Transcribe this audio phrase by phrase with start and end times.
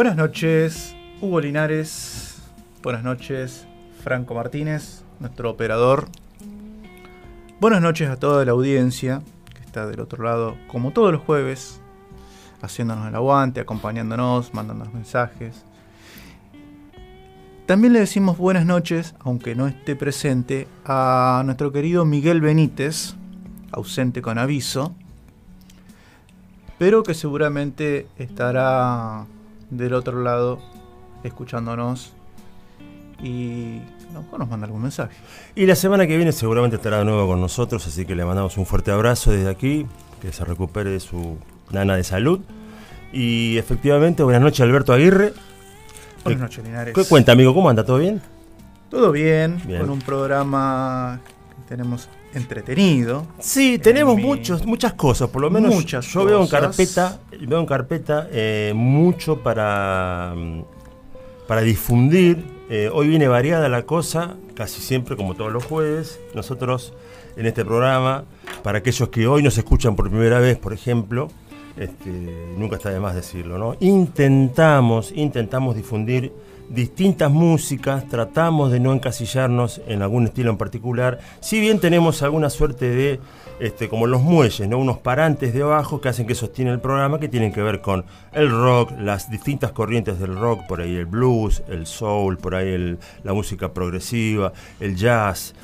[0.00, 2.40] Buenas noches, Hugo Linares.
[2.82, 3.66] Buenas noches,
[4.02, 6.08] Franco Martínez, nuestro operador.
[7.60, 9.20] Buenas noches a toda la audiencia
[9.54, 11.82] que está del otro lado, como todos los jueves,
[12.62, 15.66] haciéndonos el aguante, acompañándonos, mandándonos mensajes.
[17.66, 23.16] También le decimos buenas noches, aunque no esté presente, a nuestro querido Miguel Benítez,
[23.70, 24.94] ausente con aviso,
[26.78, 29.26] pero que seguramente estará
[29.70, 30.58] del otro lado
[31.22, 32.12] escuchándonos
[33.22, 33.80] y
[34.12, 35.16] no, nos manda algún mensaje.
[35.54, 38.56] Y la semana que viene seguramente estará de nuevo con nosotros, así que le mandamos
[38.58, 39.86] un fuerte abrazo desde aquí,
[40.20, 41.38] que se recupere de su
[41.70, 42.40] nana de salud.
[43.12, 45.32] Y efectivamente, buenas noches Alberto Aguirre.
[46.24, 46.94] Buenas noches, Linares.
[46.94, 47.54] ¿Qué cuenta, amigo?
[47.54, 47.84] ¿Cómo anda?
[47.84, 48.20] ¿Todo bien?
[48.90, 53.26] Todo bien, con un programa que tenemos entretenido.
[53.38, 57.66] Sí, tenemos muchos, muchas cosas, por lo menos muchas yo veo en carpeta, veo en
[57.66, 60.34] carpeta eh, mucho para,
[61.46, 62.44] para difundir.
[62.68, 66.20] Eh, hoy viene variada la cosa, casi siempre como todos los jueves.
[66.34, 66.92] Nosotros
[67.36, 68.24] en este programa,
[68.62, 71.28] para aquellos que hoy nos escuchan por primera vez, por ejemplo,
[71.76, 72.10] este,
[72.56, 73.76] nunca está de más decirlo, ¿no?
[73.80, 76.32] Intentamos, intentamos difundir
[76.70, 82.48] distintas músicas, tratamos de no encasillarnos en algún estilo en particular, si bien tenemos alguna
[82.48, 83.20] suerte de,
[83.58, 84.78] este, como los muelles, ¿no?
[84.78, 88.50] unos parantes debajo que hacen que sostiene el programa, que tienen que ver con el
[88.50, 93.32] rock, las distintas corrientes del rock, por ahí el blues, el soul, por ahí la
[93.32, 95.54] música progresiva, el jazz,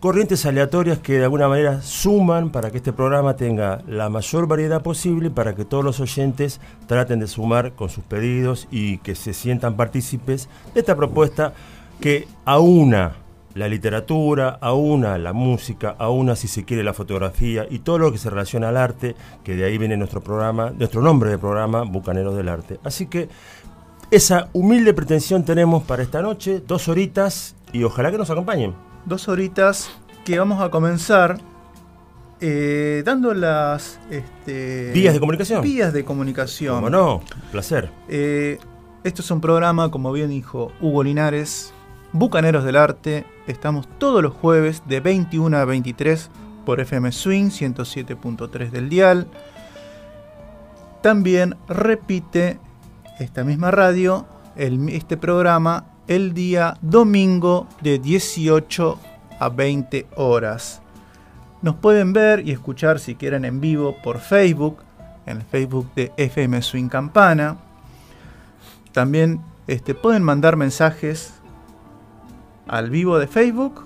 [0.00, 4.82] corrientes aleatorias que de alguna manera suman para que este programa tenga la mayor variedad
[4.82, 9.34] posible para que todos los oyentes traten de sumar con sus pedidos y que se
[9.34, 11.52] sientan partícipes de esta propuesta
[12.00, 13.16] que aúna
[13.52, 18.16] la literatura, aúna la música, aúna si se quiere la fotografía y todo lo que
[18.16, 22.36] se relaciona al arte, que de ahí viene nuestro programa, nuestro nombre de programa, Bucaneros
[22.36, 22.80] del Arte.
[22.84, 23.28] Así que
[24.10, 29.28] esa humilde pretensión tenemos para esta noche, dos horitas y ojalá que nos acompañen dos
[29.28, 29.90] horitas
[30.24, 31.38] que vamos a comenzar
[32.40, 35.62] eh, dando las este, vías de comunicación.
[35.62, 37.20] Vías de comunicación.
[37.50, 37.90] Placer.
[38.08, 38.58] Eh,
[39.04, 41.72] esto es un programa, como bien dijo Hugo Linares,
[42.12, 43.26] Bucaneros del Arte.
[43.46, 46.30] Estamos todos los jueves de 21 a 23
[46.64, 49.26] por FM Swing 107.3 del dial.
[51.02, 52.58] También repite
[53.18, 58.98] esta misma radio este programa el día domingo de 18
[59.38, 60.82] a 20 horas.
[61.62, 64.78] Nos pueden ver y escuchar si quieren en vivo por Facebook,
[65.24, 67.58] en el Facebook de FM Swing Campana.
[68.90, 71.34] También este, pueden mandar mensajes
[72.66, 73.84] al vivo de Facebook,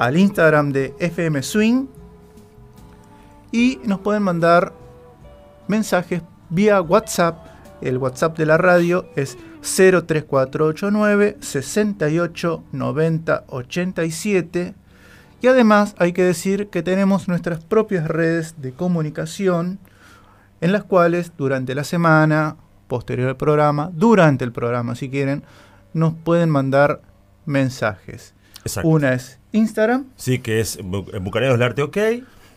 [0.00, 1.86] al Instagram de FM Swing
[3.52, 4.72] y nos pueden mandar
[5.68, 7.46] mensajes vía WhatsApp.
[7.80, 14.74] El WhatsApp de la radio es 03489 68 90 87.
[15.42, 19.78] Y además hay que decir que tenemos nuestras propias redes de comunicación
[20.60, 22.56] en las cuales durante la semana,
[22.88, 25.42] posterior al programa, durante el programa si quieren,
[25.94, 27.00] nos pueden mandar
[27.46, 28.34] mensajes.
[28.84, 30.06] Una es Instagram.
[30.16, 31.96] Sí, que es Bucaneros del Arte OK.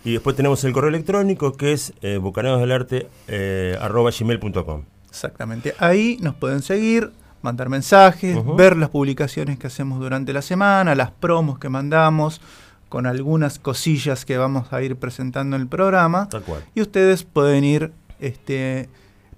[0.06, 3.78] Y después tenemos el correo electrónico que es eh, bucaneosdelarte eh,
[4.20, 4.84] gmail.com.
[5.14, 5.76] Exactamente.
[5.78, 7.12] Ahí nos pueden seguir,
[7.44, 12.42] mandar mensajes, ver las publicaciones que hacemos durante la semana, las promos que mandamos,
[12.90, 16.30] con algunas cosillas que vamos a ir presentando en el programa.
[16.30, 16.64] Tal cual.
[16.74, 18.90] Y ustedes pueden ir este,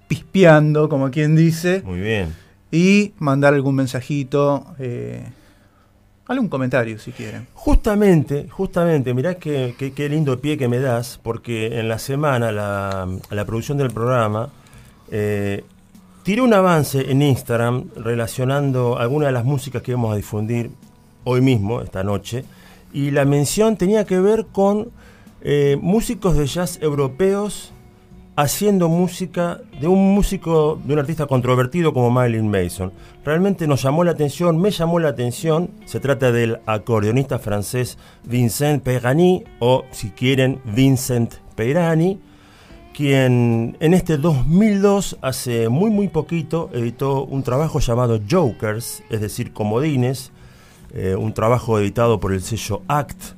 [0.08, 1.82] pispeando, como quien dice.
[1.84, 2.34] Muy bien.
[2.72, 4.64] Y mandar algún mensajito.
[4.78, 5.26] Eh,
[6.26, 7.48] algún comentario si quieren.
[7.52, 13.06] Justamente, justamente, mirá qué, qué, lindo pie que me das, porque en la semana la,
[13.28, 14.48] la producción del programa
[15.10, 15.64] eh,
[16.26, 20.72] tiré un avance en Instagram relacionando algunas de las músicas que vamos a difundir
[21.22, 22.44] hoy mismo, esta noche,
[22.92, 24.88] y la mención tenía que ver con
[25.42, 27.72] eh, músicos de jazz europeos
[28.34, 32.92] haciendo música de un músico, de un artista controvertido como Marilyn Mason.
[33.24, 38.82] Realmente nos llamó la atención, me llamó la atención, se trata del acordeonista francés Vincent
[38.82, 42.18] Peyrani, o si quieren, Vincent Peyrani,
[42.96, 49.52] quien en este 2002, hace muy muy poquito, editó un trabajo llamado Jokers, es decir,
[49.52, 50.32] Comodines,
[50.94, 53.36] eh, un trabajo editado por el sello ACT,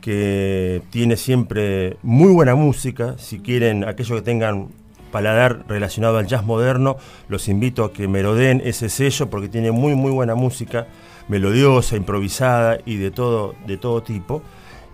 [0.00, 3.16] que tiene siempre muy buena música.
[3.18, 4.68] Si quieren, aquellos que tengan
[5.12, 6.96] paladar relacionado al jazz moderno,
[7.28, 10.86] los invito a que merodeen ese sello porque tiene muy muy buena música,
[11.28, 14.42] melodiosa, improvisada y de todo, de todo tipo.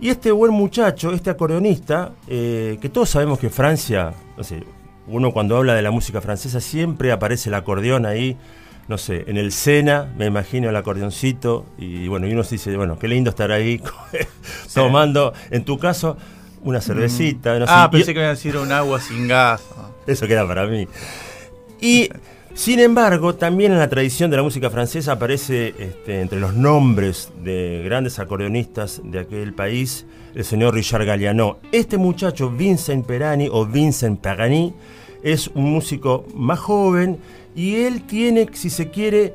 [0.01, 4.63] Y este buen muchacho, este acordeonista, eh, que todos sabemos que Francia, no sé,
[5.07, 8.35] uno cuando habla de la música francesa siempre aparece el acordeón ahí,
[8.87, 12.75] no sé, en el Sena, me imagino el acordeoncito, y bueno, y uno se dice,
[12.75, 13.79] bueno, qué lindo estar ahí
[14.73, 16.17] tomando, en tu caso,
[16.63, 17.59] una cervecita.
[17.59, 19.61] No ah, pensé que iba a decir un agua sin gas.
[20.07, 20.87] Eso queda para mí.
[21.79, 22.09] Y
[22.53, 27.31] sin embargo, también en la tradición de la música francesa aparece este, entre los nombres
[27.43, 30.05] de grandes acordeonistas de aquel país
[30.35, 31.57] el señor Richard Galliano.
[31.71, 34.73] Este muchacho, Vincent Perani o Vincent Pagani,
[35.23, 37.19] es un músico más joven
[37.55, 39.33] y él tiene, si se quiere,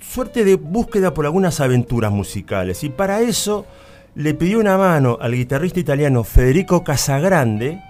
[0.00, 2.84] suerte de búsqueda por algunas aventuras musicales.
[2.84, 3.66] Y para eso
[4.14, 7.80] le pidió una mano al guitarrista italiano Federico Casagrande,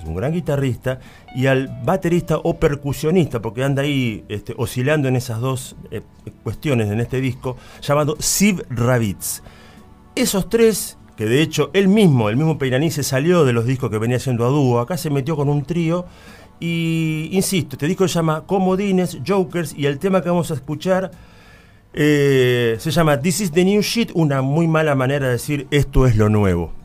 [0.00, 0.98] es un gran guitarrista,
[1.34, 6.02] y al baterista o percusionista, porque anda ahí este, oscilando en esas dos eh,
[6.42, 9.42] cuestiones en este disco, llamado Siv Ravitz.
[10.14, 13.90] Esos tres, que de hecho él mismo, el mismo Peiraní, se salió de los discos
[13.90, 16.06] que venía haciendo a dúo, acá se metió con un trío,
[16.58, 21.10] y insisto, este disco se llama Comodines, Jokers, y el tema que vamos a escuchar
[21.92, 26.06] eh, se llama This is the New Shit, una muy mala manera de decir esto
[26.06, 26.79] es lo nuevo.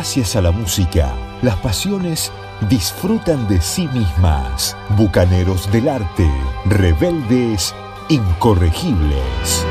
[0.00, 2.32] Gracias a la música, las pasiones
[2.70, 4.74] disfrutan de sí mismas.
[4.96, 6.26] Bucaneros del arte,
[6.64, 7.74] rebeldes,
[8.08, 9.66] incorregibles.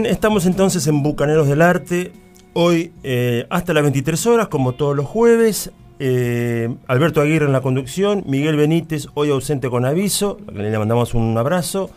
[0.00, 2.10] Bien, estamos entonces en Bucaneros del Arte.
[2.52, 5.70] Hoy eh, hasta las 23 horas, como todos los jueves.
[6.00, 11.38] Eh, Alberto Aguirre en la conducción, Miguel Benítez, hoy ausente con aviso, le mandamos un
[11.38, 11.90] abrazo.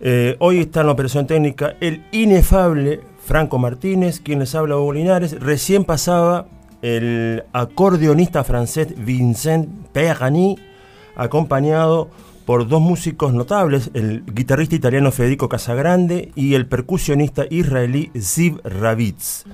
[0.00, 4.94] Eh, hoy está en la operación técnica el inefable Franco Martínez, quien les habla Hugo
[4.94, 5.38] Linares.
[5.38, 6.46] Recién pasaba
[6.80, 10.56] el acordeonista francés Vincent Perrani,
[11.14, 12.08] acompañado
[12.48, 19.44] por dos músicos notables, el guitarrista italiano Federico Casagrande y el percusionista israelí Ziv Ravitz.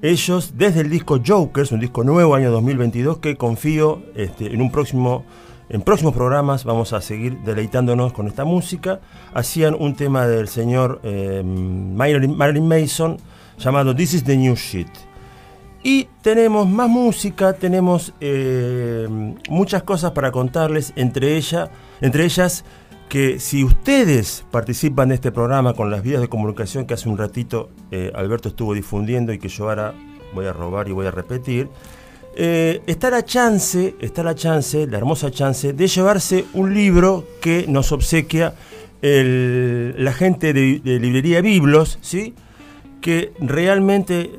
[0.00, 4.72] Ellos, desde el disco Jokers, un disco nuevo, año 2022, que confío este, en un
[4.72, 5.26] próximo,
[5.68, 9.00] en próximos programas vamos a seguir deleitándonos con esta música,
[9.34, 13.18] hacían un tema del señor eh, Marilyn, Marilyn Mason
[13.58, 15.09] llamado This is the New Shit.
[15.82, 19.08] Y tenemos más música, tenemos eh,
[19.48, 21.70] muchas cosas para contarles, entre, ella,
[22.02, 22.64] entre ellas
[23.08, 27.18] que si ustedes participan de este programa con las vías de comunicación que hace un
[27.18, 29.94] ratito eh, Alberto estuvo difundiendo y que yo ahora
[30.32, 31.68] voy a robar y voy a repetir,
[32.36, 37.64] eh, está la chance, está la chance, la hermosa chance de llevarse un libro que
[37.66, 38.54] nos obsequia
[39.02, 42.34] la gente de, de librería Biblos, ¿sí?
[43.00, 44.30] que realmente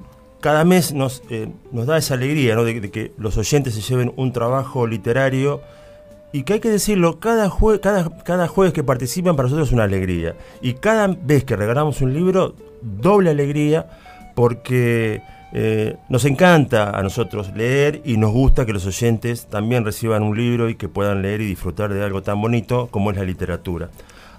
[0.41, 4.33] cada mes nos, eh, nos da esa alegría de que los oyentes se lleven un
[4.33, 5.61] trabajo literario
[6.33, 9.73] y que hay que decirlo, cada, jue- cada, cada jueves que participan para nosotros es
[9.73, 10.35] una alegría.
[10.61, 13.87] Y cada vez que regalamos un libro, doble alegría
[14.35, 15.21] porque
[15.53, 20.37] eh, nos encanta a nosotros leer y nos gusta que los oyentes también reciban un
[20.37, 23.89] libro y que puedan leer y disfrutar de algo tan bonito como es la literatura.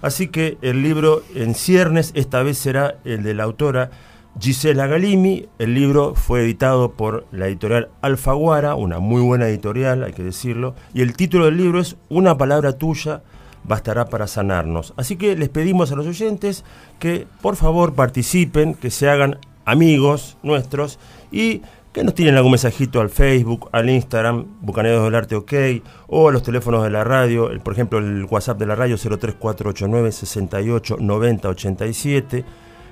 [0.01, 3.91] Así que el libro en ciernes esta vez será el de la autora
[4.39, 5.47] Gisela Galimi.
[5.59, 10.75] El libro fue editado por la editorial Alfaguara, una muy buena editorial, hay que decirlo.
[10.93, 13.21] Y el título del libro es Una palabra tuya
[13.63, 14.93] bastará para sanarnos.
[14.97, 16.63] Así que les pedimos a los oyentes
[16.99, 20.99] que por favor participen, que se hagan amigos nuestros
[21.31, 21.61] y
[21.93, 25.53] que nos tienen algún mensajito al Facebook, al Instagram, Bucaneros del Arte OK,
[26.07, 30.11] o a los teléfonos de la radio, por ejemplo el WhatsApp de la radio 03489
[30.11, 32.45] 68 90 87,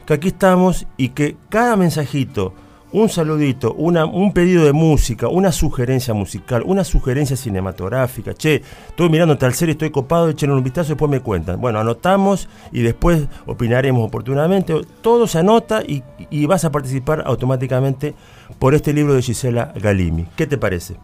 [0.06, 2.54] que aquí estamos y que cada mensajito,
[2.94, 9.10] un saludito, una, un pedido de música, una sugerencia musical, una sugerencia cinematográfica, che, estoy
[9.10, 11.62] mirando tal serie, estoy copado, echen un vistazo y después me cuentan.
[11.62, 14.74] Bueno, anotamos y después opinaremos oportunamente.
[15.02, 18.14] Todo se anota y, y vas a participar automáticamente
[18.60, 20.28] por este libro de Gisela Galimi.
[20.36, 20.96] ¿Qué te parece?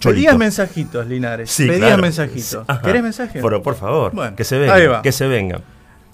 [0.32, 0.38] Cholito.
[0.38, 1.50] mensajitos, Linares.
[1.50, 2.02] Sí, Pedías claro.
[2.02, 2.64] mensajitos.
[2.66, 2.82] Ajá.
[2.82, 3.40] ¿Querés mensaje?
[3.40, 4.74] Por, por favor, Bueno, que se venga.
[4.74, 5.00] ahí va.
[5.00, 5.60] Que se venga.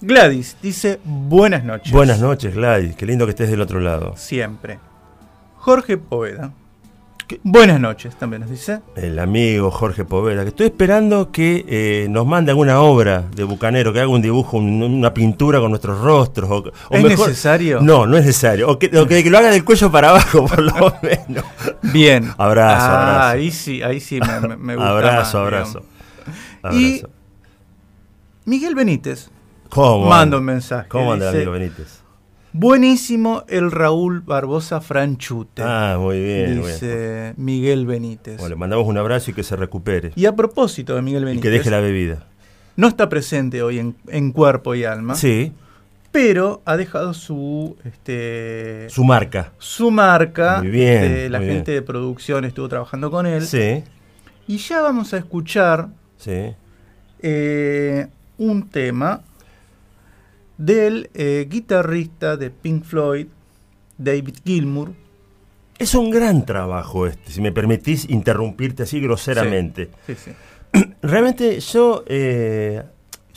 [0.01, 1.91] Gladys dice buenas noches.
[1.93, 2.95] Buenas noches, Gladys.
[2.95, 4.13] Qué lindo que estés del otro lado.
[4.17, 4.79] Siempre.
[5.57, 6.51] Jorge Poveda.
[7.43, 8.81] Buenas noches, también nos dice.
[8.93, 13.93] El amigo Jorge Poveda, que estoy esperando que eh, nos mande alguna obra de Bucanero,
[13.93, 16.49] que haga un dibujo, un- una pintura con nuestros rostros.
[16.51, 17.79] O, o ¿Es necesario?
[17.79, 18.67] No, no es necesario.
[18.69, 21.45] O que, o que- que lo haga del cuello para abajo, por lo menos.
[21.83, 22.29] Bien.
[22.37, 23.27] Abrazo, Ah, abrazo.
[23.37, 24.89] Ahí sí, ahí sí me, gusta.
[24.89, 25.83] abrazo, más, abrazo.
[26.63, 26.81] digamos.
[26.81, 27.09] Y Abrazo.
[28.43, 29.29] Miguel Benítez
[29.71, 30.37] ¿Cómo manda anda?
[30.37, 30.89] un mensaje.
[30.89, 32.01] ¿Cómo anda, amigo Benítez?
[32.53, 35.63] Buenísimo el Raúl Barbosa Franchute.
[35.63, 36.45] Ah, muy bien.
[36.47, 36.65] muy bien.
[36.67, 38.37] dice Miguel Benítez.
[38.37, 40.11] Bueno, le mandamos un abrazo y que se recupere.
[40.15, 42.27] Y a propósito de Miguel Y Benítez, que deje la bebida.
[42.75, 45.53] no está presente hoy en, en cuerpo y alma, Sí,
[46.11, 49.53] pero ha dejado su este su marca.
[49.57, 50.57] su marca.
[50.61, 53.47] Muy bien, este, la muy gente de producción estuvo trabajando con él.
[53.47, 53.81] Sí,
[54.47, 55.87] Y ya vamos a escuchar
[56.17, 56.53] sí.
[57.21, 59.21] eh, un tema
[60.65, 63.27] del eh, guitarrista de Pink Floyd,
[63.97, 64.91] David Gilmour.
[65.79, 69.89] Es un gran trabajo este, si me permitís interrumpirte así groseramente.
[70.05, 70.31] Sí, sí.
[71.01, 72.83] Realmente yo, eh,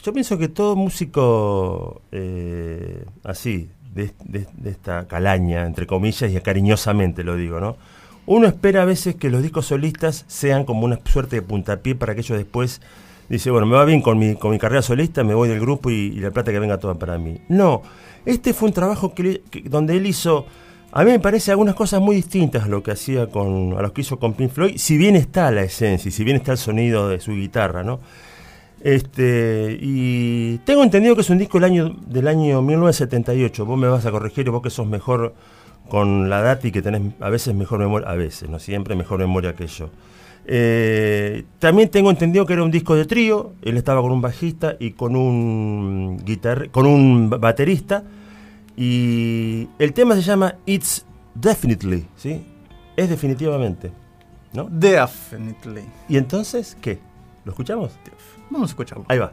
[0.02, 6.38] yo pienso que todo músico eh, así, de, de- de esta calaña, entre comillas, y
[6.40, 7.76] cariñosamente lo digo, ¿no?
[8.26, 12.14] Uno espera a veces que los discos solistas sean como una suerte de puntapié para
[12.14, 12.80] que ellos después
[13.28, 15.90] dice, bueno, me va bien con mi, con mi carrera solista, me voy del grupo
[15.90, 17.38] y, la plata que venga toda para mí.
[17.48, 17.82] No,
[18.24, 20.46] este fue un trabajo que, que- donde él hizo,
[20.92, 23.92] a mí me parece algunas cosas muy distintas a lo que hacía con, a los
[23.92, 26.58] que hizo con Pink Floyd, si bien está la esencia y si bien está el
[26.58, 28.00] sonido de su guitarra, ¿no?
[28.80, 33.64] Este, y tengo entendido que es un disco del año, del año 1978.
[33.64, 35.34] Vos me vas a corregir, vos que sos mejor
[35.88, 39.18] con la data y que tenés a veces mejor memoria, a veces, no siempre mejor
[39.20, 39.88] memoria que yo.
[40.46, 44.76] Eh, también tengo entendido que era un disco de trío, él estaba con un bajista
[44.78, 48.04] y con un guitar con un baterista
[48.76, 52.44] y el tema se llama It's Definitely, ¿sí?
[52.96, 53.90] Es definitivamente,
[54.52, 54.68] ¿no?
[54.70, 55.84] Definitely.
[56.08, 56.98] ¿Y entonces qué?
[57.44, 57.92] ¿Lo escuchamos?
[58.50, 59.04] Vamos a escucharlo.
[59.08, 59.32] Ahí va.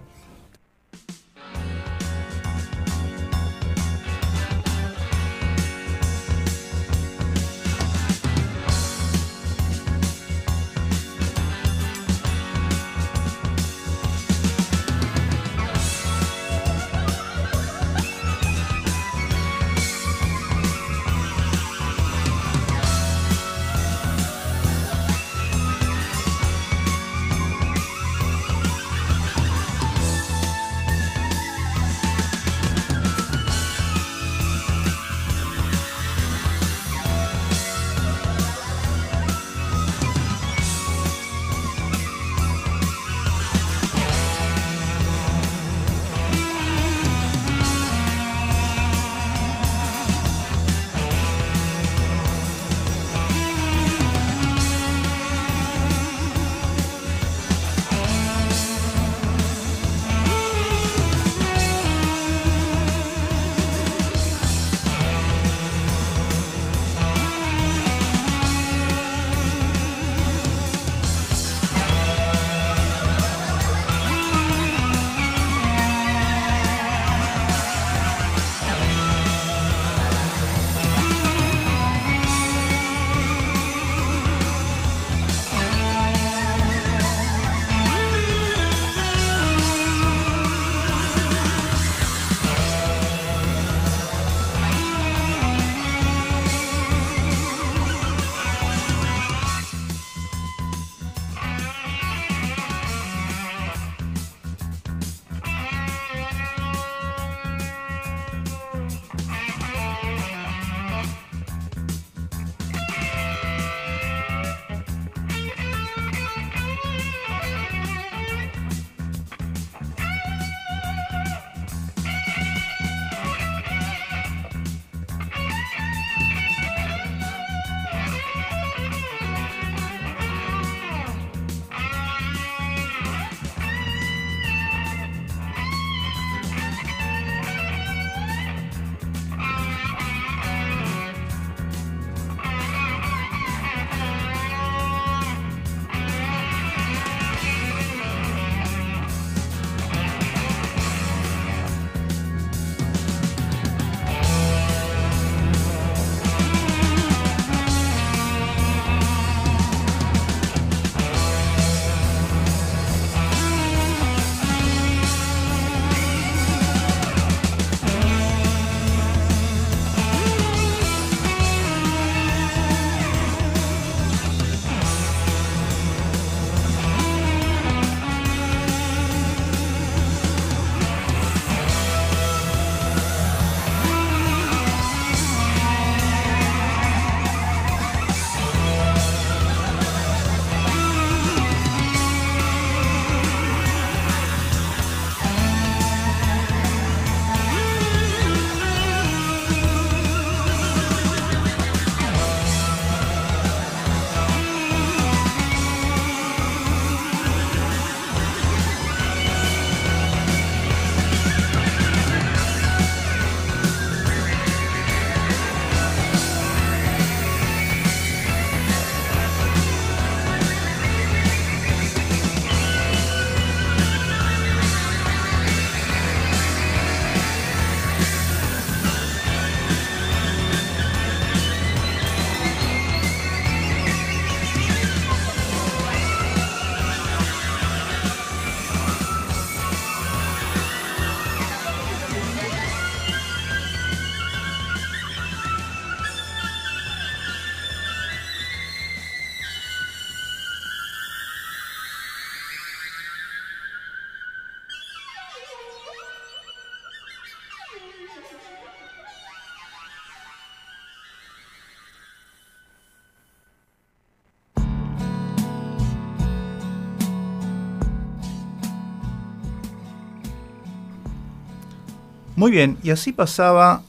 [272.42, 273.84] Muy bien, y así pasaba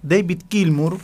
[0.00, 0.98] David Gilmour.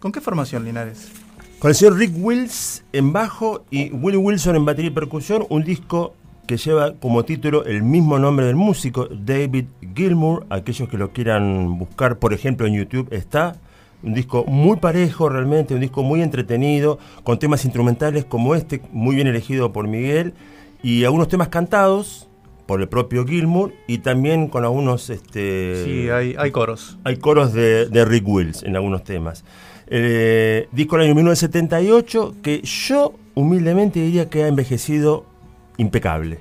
[0.00, 1.12] ¿Con qué formación, Linares?
[1.58, 5.64] Con el señor Rick Wills en bajo y Willie Wilson en batería y percusión, un
[5.64, 6.14] disco
[6.46, 10.46] que lleva como título el mismo nombre del músico, David Gilmour.
[10.48, 13.56] Aquellos que lo quieran buscar, por ejemplo, en YouTube está.
[14.02, 19.14] Un disco muy parejo realmente, un disco muy entretenido, con temas instrumentales como este, muy
[19.14, 20.32] bien elegido por Miguel,
[20.82, 22.28] y algunos temas cantados
[22.66, 25.10] por el propio Gilmour y también con algunos...
[25.10, 26.96] Este, Sí, hay, hay coros.
[27.04, 29.44] hay coros de, de Rick Wills en algunos temas.
[29.86, 35.26] Eh, disco del año 1978 que yo humildemente diría que ha envejecido
[35.76, 36.38] impecable.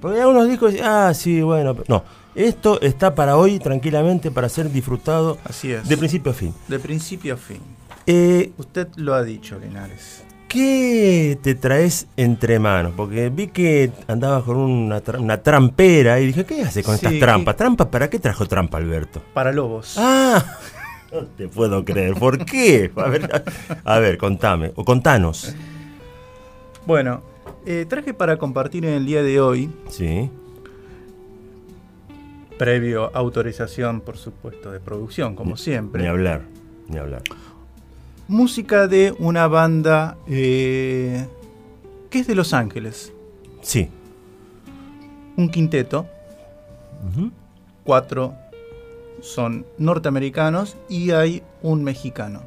[0.00, 2.04] Porque hay algunos discos, ah, sí, bueno, no.
[2.34, 5.88] Esto está para hoy tranquilamente para ser disfrutado Así es.
[5.88, 6.52] de principio a fin.
[6.68, 7.60] De principio a fin.
[8.06, 10.22] Eh, Usted lo ha dicho, Linares.
[10.56, 12.94] ¿Qué te traes entre manos?
[12.96, 17.04] Porque vi que andabas con una, tra- una trampera y dije, ¿qué hace con Sí,
[17.04, 17.54] estas trampas?
[17.54, 17.86] ¿qué- ¿Trampas?
[17.88, 19.22] ¿Para qué trajo trampa, Alberto?
[19.34, 19.96] Para lobos.
[19.98, 20.42] Ah,
[21.12, 22.14] no te puedo creer.
[22.14, 22.90] ¿Por qué?
[22.96, 23.44] A ver,
[23.84, 25.54] a ver, contame, o contanos.
[26.86, 27.20] Bueno,
[27.66, 30.30] eh, traje para compartir en el día de hoy, Sí,
[32.58, 36.44] previo autorización, por supuesto, de producción, como ni siempre, hablar,
[36.88, 37.22] ni hablar.
[38.28, 41.26] Música de una banda eh,
[42.10, 43.12] que es de Los Ángeles.
[43.62, 43.88] Sí.
[45.36, 46.06] Un quinteto,
[47.84, 48.34] cuatro
[49.20, 52.42] son norteamericanos y hay un mexicano.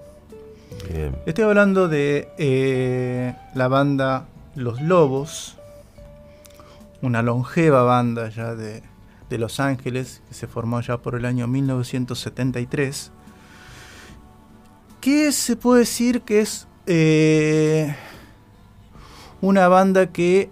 [0.91, 1.15] Bien.
[1.25, 5.57] Estoy hablando de eh, la banda Los Lobos,
[7.01, 8.81] una longeva banda ya de,
[9.29, 13.11] de Los Ángeles, que se formó ya por el año 1973,
[15.01, 17.95] que se puede decir que es eh,
[19.41, 20.49] una banda que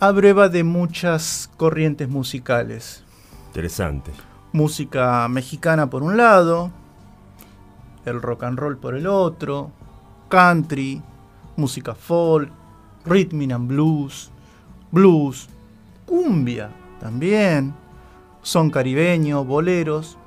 [0.00, 3.02] abreva de muchas corrientes musicales
[3.48, 4.12] Interesante.
[4.52, 6.70] música mexicana por un lado,
[8.04, 9.70] el rock and roll por el otro,
[10.28, 11.02] country,
[11.56, 12.50] música folk,
[13.04, 14.30] rhythm and blues,
[14.92, 15.48] blues,
[16.06, 16.70] cumbia
[17.00, 17.74] también,
[18.42, 20.17] son caribeño, boleros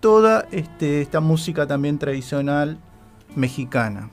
[0.00, 2.78] toda este, esta música también tradicional
[3.36, 4.10] mexicana.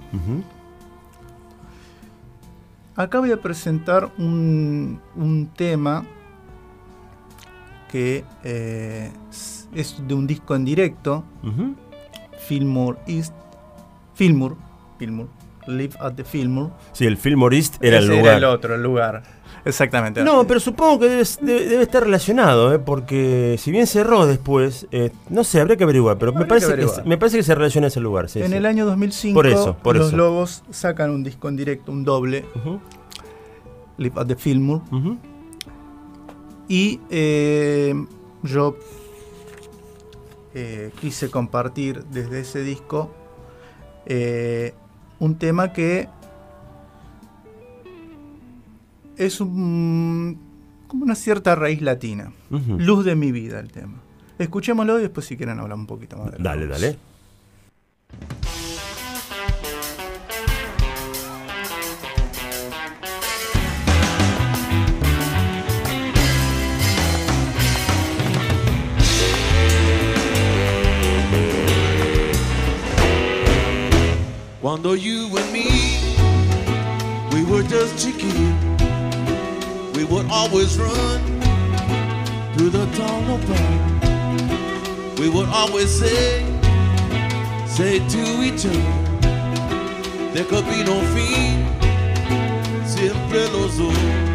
[2.95, 6.05] Acá voy a presentar un, un tema
[7.91, 9.11] que eh,
[9.73, 11.75] es- de un disco en directo, Ujú.
[12.47, 13.33] Fillmore East,
[14.13, 14.55] Fillmore,
[14.97, 15.29] Fillmore,
[15.67, 16.71] Live at the Fillmore.
[16.93, 18.37] Sí, el Fillmore East era el lugar.
[18.37, 19.23] el otro, el lugar.
[19.65, 20.23] Exactamente.
[20.23, 22.77] No, pero supongo que debe, debe- debe estar relacionado, ¿eh?
[22.77, 26.75] porque si bien cerró después, eh, no sé, habría que averiguar, pero me parece que
[26.75, 27.07] que, averiguar.
[27.07, 28.29] me parece que se relaciona a ese lugar.
[28.29, 28.53] sí, en sí.
[28.53, 30.17] el año 2005 Por eso, por los eso.
[30.17, 32.45] Lobos sacan un disco en directo, un doble,
[33.97, 34.81] Live at the Fillmore.
[36.67, 37.93] Y eh,
[38.43, 38.75] yo
[40.53, 43.11] eh, quise compartir desde ese disco
[44.05, 44.73] eh,
[45.19, 46.07] un tema que
[49.17, 50.37] es un-
[50.87, 52.31] como una cierta raíz latina.
[52.49, 53.95] Luz de mi vida el tema.
[54.37, 56.97] Escuchémoslo y después si quieren hablar un poquito más de Dale, dale.
[74.65, 75.99] Cuando you and me,
[77.31, 78.33] we were just chicken.
[79.93, 81.21] We would always run
[82.55, 85.19] through the tunnel park.
[85.19, 86.43] We would always say,
[87.67, 89.21] say to each other,
[90.33, 91.63] there could be no fin,
[92.87, 94.25] siempre los dos.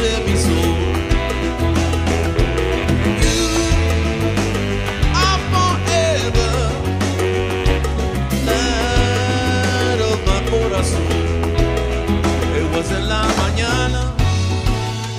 [0.00, 0.37] En mi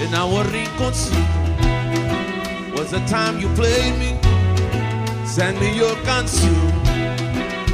[0.10, 1.18] en our rinconcito.
[2.76, 4.18] Was the time you played me,
[5.26, 6.72] sang me your canción.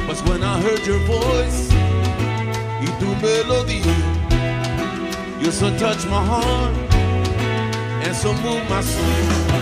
[0.08, 1.70] Was when I heard your voice
[2.80, 3.96] y tu melodía.
[5.40, 6.74] You so touch my heart
[8.04, 9.56] and so move my soul.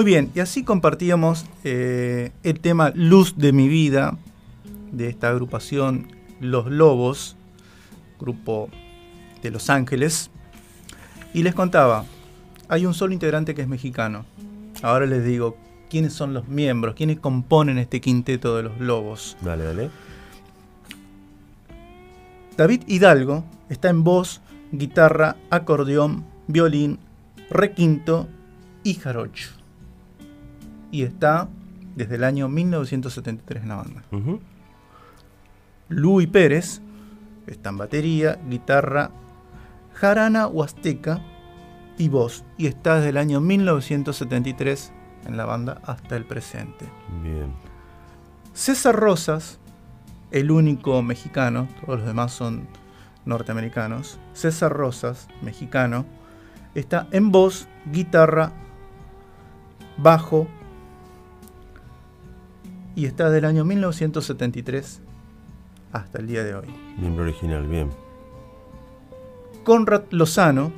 [0.00, 4.16] Muy bien, y así compartíamos eh, el tema Luz de mi vida
[4.92, 6.06] de esta agrupación
[6.40, 7.36] Los Lobos,
[8.18, 8.70] grupo
[9.42, 10.30] de Los Ángeles.
[11.34, 12.06] Y les contaba,
[12.70, 14.24] hay un solo integrante que es mexicano.
[14.80, 15.58] Ahora les digo
[15.90, 19.36] quiénes son los miembros, quiénes componen este quinteto de los Lobos.
[19.42, 19.90] Dale, dale.
[22.56, 24.40] David Hidalgo está en voz,
[24.72, 26.98] guitarra, acordeón, violín,
[27.50, 28.28] requinto
[28.82, 29.59] y jarocho.
[30.90, 31.48] Y está
[31.96, 34.02] desde el año 1973 en la banda.
[34.12, 34.40] Ujú.
[35.88, 36.80] Luis Pérez
[37.46, 39.10] está en batería, guitarra,
[39.94, 41.20] jarana huasteca
[41.98, 42.44] y voz.
[42.56, 44.92] Y está desde el año 1973
[45.26, 46.86] en la banda hasta el presente.
[47.22, 47.52] Bien.
[48.54, 49.58] César Rosas,
[50.30, 52.68] el único mexicano, todos los demás son
[53.24, 54.18] norteamericanos.
[54.32, 56.06] César Rosas, mexicano,
[56.74, 58.52] está en voz, guitarra,
[59.96, 60.46] bajo
[62.94, 65.00] y está del año 1973
[65.92, 66.66] hasta el día de hoy.
[66.98, 67.90] Miembro original, bien.
[69.64, 70.72] Conrad Lozano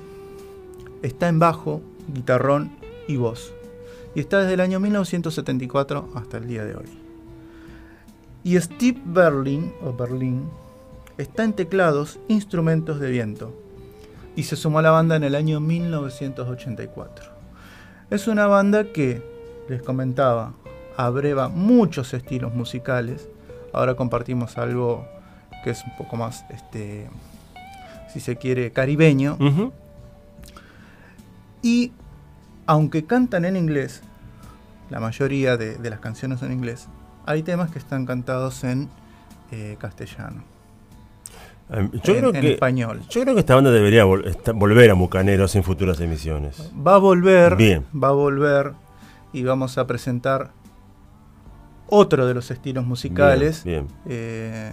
[1.03, 2.73] está en bajo, guitarrón
[3.09, 3.53] y voz.
[4.15, 6.87] Y está desde el año 1974 hasta el día de hoy.
[8.45, 10.49] Y Steve Berlin, o Berlin,
[11.17, 13.55] está en teclados, instrumentos de viento.
[14.35, 17.27] Y se sumó a la banda en el año 1984.
[18.11, 19.23] Es una banda que,
[19.69, 20.55] les comentaba,
[20.97, 23.29] abreva muchos estilos musicales.
[23.73, 25.07] Ahora compartimos algo
[25.65, 27.09] que es un poco más, este,
[28.13, 29.39] si se quiere, caribeño.
[31.63, 31.93] Y
[32.67, 34.03] aunque cantan en inglés,
[34.91, 36.89] la mayoría de, de las canciones son en inglés,
[37.27, 38.89] hay temas que están cantados en
[39.51, 40.43] eh, castellano,
[41.71, 43.01] Em, Yo en, creo en que español.
[43.09, 46.71] yo creo que esta banda debería vol- esta- volver a Bucaneros en futuras emisiones.
[46.87, 47.87] Va a volver, Bien.
[47.95, 48.73] va a volver
[49.33, 50.51] y vamos a presentar
[51.95, 54.73] otro de los estilos musicales Bien, eh,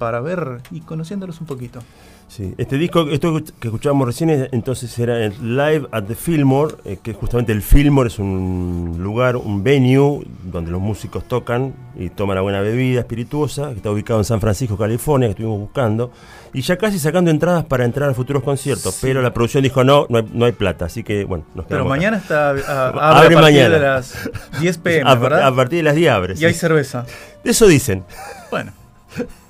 [0.00, 1.80] para ver y conociéndolos un poquito.
[2.26, 6.76] Sí, este disco, esto que escuchábamos recién, es- entonces era el Live at the Fillmore,
[6.84, 12.08] eh, que justamente el Fillmore es un lugar, un venue donde los músicos tocan y
[12.08, 16.12] toman una buena bebida espirituosa, que está ubicado en San Francisco, California, que estuvimos buscando,
[16.54, 19.00] y ya casi sacando entradas para entrar a futuros conciertos, Sí.
[19.08, 21.78] pero la producción dijo no, no hay, no hay plata, así que bueno, nos Pero
[21.80, 22.64] quedamos mañana está a, Abre
[23.00, 23.74] abre a partir mañana.
[23.74, 24.82] de las 10 acá.
[24.84, 25.46] pm, a, ¿verdad?
[25.48, 27.04] a partir de las 10 abre, y hay cerveza.
[27.42, 28.04] Eso dicen.
[28.52, 28.70] Bueno,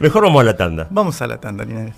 [0.00, 0.86] Mejor vamos a la tanda.
[0.90, 1.94] vamos a la tanda, Linares.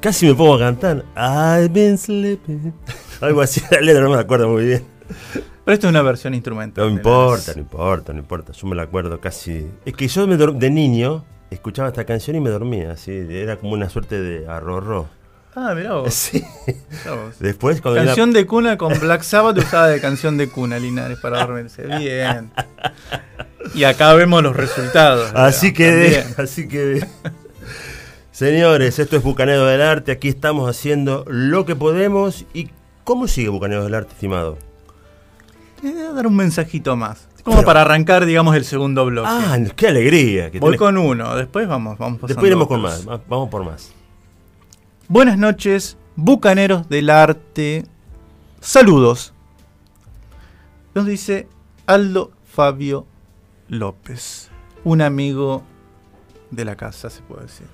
[0.00, 1.04] Casi me pongo a cantar.
[1.16, 2.72] I've been sleeping.
[3.20, 4.84] Algo así, la letra no me acuerdo muy bien.
[5.64, 6.84] Pero esto es una versión instrumental.
[6.84, 8.52] No importa, las- no importa, no importa.
[8.52, 9.66] Yo me la acuerdo casi.
[9.84, 13.12] Es que yo me de niño escuchaba esta canción y me dormía, así.
[13.12, 15.08] Era como una suerte de arrorró.
[15.54, 16.12] Ah, mirá vos.
[16.14, 16.44] Sí.
[16.66, 17.38] mirá vos.
[17.38, 21.38] Después cuando Canción de cuna con Black Sabbath usada de canción de cuna, Linares, para
[21.38, 21.86] dormirse.
[21.86, 22.50] Bien.
[23.74, 25.32] Y acá vemos los resultados.
[25.34, 26.34] Así que, también.
[26.36, 27.06] así que,
[28.32, 30.12] señores, esto es Bucanero del Arte.
[30.12, 32.44] Aquí estamos haciendo lo que podemos.
[32.52, 32.70] ¿Y
[33.04, 34.58] cómo sigue Bucanero del Arte, estimado?
[35.80, 37.28] Te voy a dar un mensajito más.
[37.46, 39.28] Como Pero- para arrancar, digamos, el segundo bloque.
[39.30, 40.50] Ah, qué alegría.
[40.50, 43.08] Que Voy tenés- con uno, después vamos, vamos pasando Después iremos con más.
[43.08, 43.92] va- Vamos por más.
[45.06, 47.84] Buenas noches, bucaneros del arte.
[48.60, 49.32] Saludos.
[50.96, 51.46] Nos dice
[51.86, 53.06] Aldo Fabio
[53.68, 54.50] López,
[54.82, 55.62] un amigo
[56.50, 57.68] de la casa, se puede decir.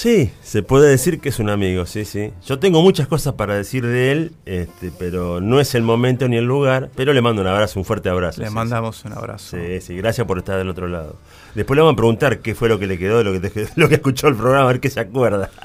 [0.00, 2.30] Sí, se puede decir que es un amigo, sí, sí.
[2.46, 6.36] Yo tengo muchas cosas para decir de él, este, pero no es el momento ni
[6.36, 6.88] el lugar.
[6.94, 8.40] Pero le mando un abrazo, un fuerte abrazo.
[8.40, 9.56] Le sí, mandamos un abrazo.
[9.56, 11.16] Sí, sí, gracias por estar del otro lado.
[11.56, 13.68] Después le vamos a preguntar qué fue lo que le quedó de lo que, te-
[13.74, 15.50] lo que escuchó el programa, a ver qué se acuerda.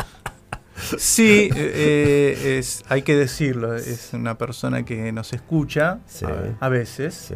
[0.98, 6.26] Sí, eh, eh, es, hay que decirlo, es una persona que nos escucha Sí.
[6.26, 7.28] a, a veces.
[7.30, 7.36] Sí.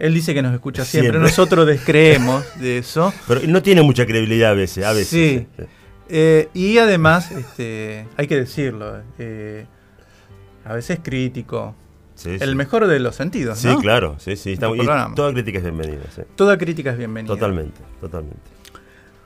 [0.00, 1.30] Él dice que nos escucha siempre, Siempre.
[1.30, 3.14] nosotros descreemos de eso.
[3.28, 5.08] Pero no tiene mucha credibilidad a veces, a veces.
[5.08, 5.46] Sí.
[6.08, 9.66] Eh, y además, este, hay que decirlo, eh,
[10.64, 11.74] a veces crítico.
[12.14, 12.54] Sí, El sí.
[12.54, 13.78] mejor de los sentidos, Sí, ¿no?
[13.80, 14.52] claro, sí, sí.
[14.52, 14.86] está- y
[15.16, 16.22] toda crítica es bienvenida, sí.
[16.36, 17.34] Toda crítica es bienvenida.
[17.34, 18.38] Totalmente, totalmente.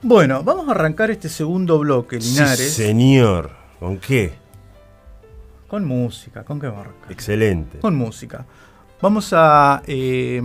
[0.00, 3.50] Bueno, vamos a arrancar este segundo bloque, Linares, señor.
[3.78, 4.32] ¿Con qué?
[5.68, 6.44] con música.
[6.44, 7.12] ¿Con qué vamos a arrancar?
[7.12, 7.78] Excelente.
[7.80, 8.46] Con música.
[9.02, 10.40] Vamos a, eh,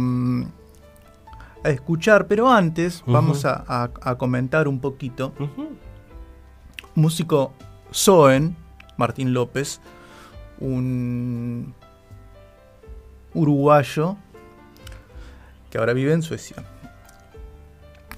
[1.63, 5.33] a escuchar, pero antes vamos a, a- a comentar un poquito.
[5.39, 5.69] Ujú.
[6.95, 7.53] Músico
[7.91, 8.55] Soen,
[8.97, 9.79] Martín López,
[10.59, 11.73] un
[13.33, 14.15] uruguayo
[15.69, 16.57] que ahora vive en Suecia,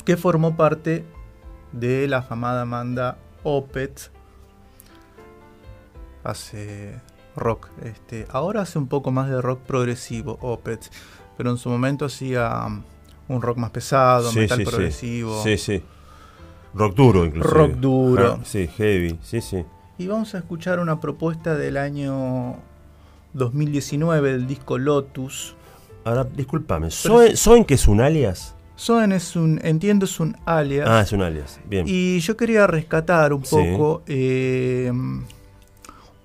[0.04, 1.06] que formó parte
[1.72, 4.12] de la afamada banda Opeth,
[6.24, 7.00] hace
[7.36, 10.90] rock, este, ahora hace un poco más de rock progresivo Opeth,
[11.38, 12.82] pero en su momento hacía um,
[13.28, 14.66] un rock más pesado, Sí, metal sí.
[14.66, 15.44] progresivo.
[15.44, 15.84] Sí, sí.
[16.76, 17.50] Rock duro, incluso.
[17.50, 18.40] Rock duro.
[18.44, 19.64] sí, heavy, sí, sí.
[19.98, 22.58] Y vamos a escuchar una propuesta del año
[23.34, 25.56] 2019 del disco Lotus.
[26.04, 28.56] Ahora, discúlpame, ¿Soen, ¿Soen que es un alias?
[28.76, 30.88] Soen es un, entiendo, es un alias.
[30.90, 31.60] Ah, es un alias.
[31.66, 31.86] Bien.
[31.88, 33.56] Y yo quería rescatar un Sí.
[33.56, 34.92] poco eh,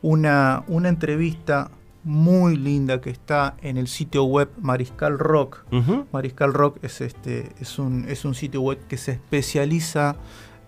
[0.03, 1.71] una, una entrevista
[2.05, 5.65] muy linda que está en el sitio web Mariscal Rock.
[6.13, 10.17] Mariscal Rock es, este, es, un, es un sitio web que se especializa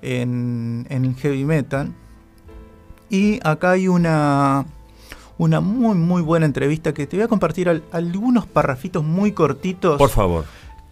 [0.03, 1.93] en, en el heavy metal.
[3.09, 4.66] Y acá hay una,
[5.39, 9.99] una muy, muy buena entrevista que te voy a compartir al- algunos parrafitos muy cortitos
[9.99, 10.45] Por favor.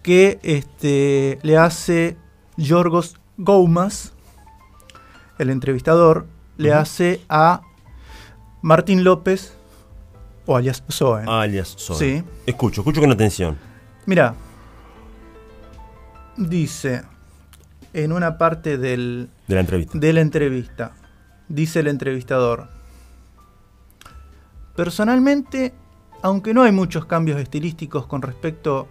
[0.03, 2.17] que este, le hace
[2.57, 4.13] Yorgos Goumas,
[5.39, 6.27] el entrevistador,
[6.57, 7.61] le hace a
[8.61, 9.57] Martín López,
[10.45, 11.27] o alias Soen.
[11.29, 11.99] Alias Soen.
[11.99, 12.23] Sí.
[12.45, 13.57] Escucho, escucho con atención.
[14.05, 14.33] Mira,
[16.37, 17.03] dice
[17.93, 19.97] en una parte del, De la entrevista.
[19.97, 20.91] de la entrevista,
[21.49, 22.69] dice el entrevistador,
[24.75, 25.73] personalmente,
[26.21, 28.87] aunque no hay muchos cambios estilísticos con respecto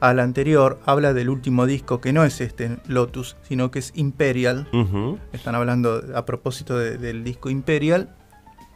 [0.00, 4.68] al anterior, habla del último disco que no es este Lotus, sino que es Imperial.
[5.32, 8.14] Están hablando a propósito de- del disco Imperial,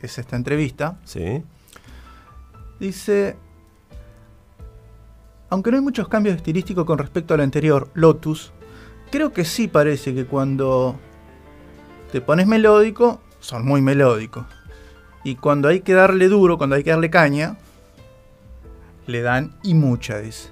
[0.01, 0.97] es esta entrevista.
[1.05, 1.43] Sí.
[2.81, 3.37] Dice,
[5.51, 8.53] aunque no hay muchos cambios estilísticos con respecto al anterior, Lotus,
[9.11, 10.97] creo que sí parece que cuando
[12.11, 14.47] te pones melódico, son muy melódicos.
[15.24, 17.59] Y cuando hay que darle duro, cuando hay que darle caña,
[19.07, 20.49] le dan y mucha, dice.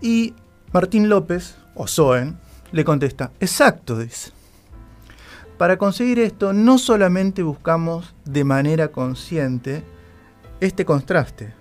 [0.00, 0.34] Y
[0.72, 2.38] Martín López, o Soen,
[2.70, 4.30] le contesta, exacto, dice.
[5.58, 9.82] Para conseguir esto, no solamente buscamos de manera consciente
[10.60, 11.54] este contraste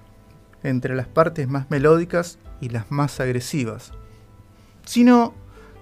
[0.63, 3.91] entre las partes más melódicas y las más agresivas,
[4.85, 5.33] sino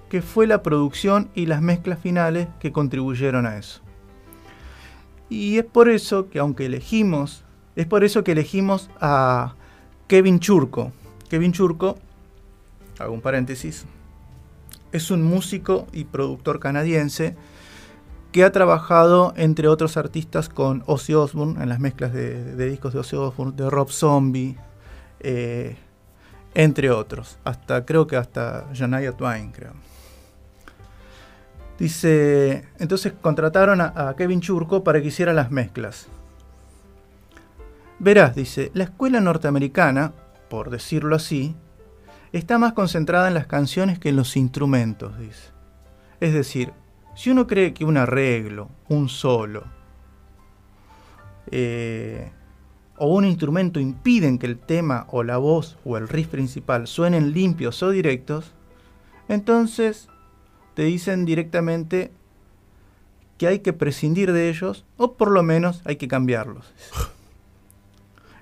[0.09, 3.82] que fue la producción y las mezclas finales que contribuyeron a eso.
[5.30, 7.43] Y es por eso que aunque elegimos,
[7.76, 9.55] es por eso que elegimos a
[10.07, 10.91] Kevin Churko.
[11.30, 11.97] Kevin Churko,
[12.99, 13.86] hago un paréntesis,
[14.91, 17.36] es un músico y productor canadiense
[18.34, 23.00] que ha trabajado, entre otros artistas, con Ozzy Osbourne, en las mezclas de, discos de
[23.00, 24.58] Ozzy Osbourne, de Rob Zombie,
[25.20, 25.78] eh,
[26.56, 27.38] entre otros.
[27.44, 29.74] Hasta, creo que hasta Shania Twain, creo.
[31.78, 36.08] Dice, entonces contrataron a, a Kevin Churko para que hiciera las mezclas.
[38.00, 40.12] Verás, dice, la escuela norteamericana,
[40.50, 41.56] por decirlo así,
[42.32, 45.52] está más concentrada en las canciones que en los instrumentos, dice.
[46.20, 46.74] Es decir,
[47.16, 49.64] si uno cree que un arreglo, un solo,
[51.51, 52.32] eh,
[52.97, 57.34] o un instrumento impiden que el tema o la voz o el riff principal suenen
[57.34, 58.53] limpios o directos,
[59.28, 60.09] entonces
[60.74, 62.11] te dicen directamente
[63.38, 66.74] que hay que prescindir de ellos o por lo menos hay que cambiarlos.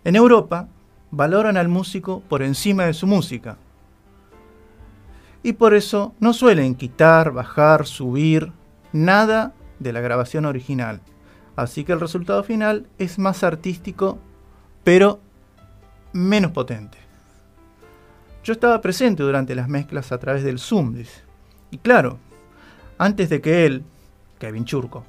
[0.04, 0.68] En Europa
[1.12, 3.58] valoran al músico por encima de su música.
[5.44, 8.52] Y por eso no suelen quitar, bajar, subir,
[8.94, 11.02] nada de la grabación original.
[11.56, 14.20] Así que el resultado final es más artístico,
[14.84, 15.20] pero
[16.14, 16.98] menos potente.
[18.44, 20.96] Yo estaba presente durante las mezclas a través del Zoom.
[21.70, 22.18] Y claro,
[22.98, 23.84] antes de que él,
[24.40, 25.06] Kevin Churco,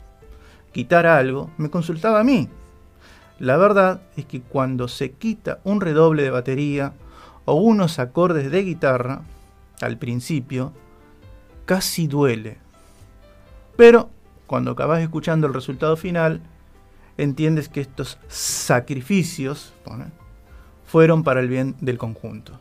[0.72, 2.48] quitara algo, me consultaba a mí.
[3.38, 6.92] La verdad es que cuando se quita un redoble de batería
[7.44, 9.22] o unos acordes de guitarra,
[9.80, 10.72] al principio,
[11.64, 12.58] casi duele.
[13.76, 14.10] Pero
[14.46, 16.40] cuando acabas escuchando el resultado final,
[17.16, 19.72] entiendes que estos sacrificios
[20.86, 22.58] fueron para el bien del conjunto.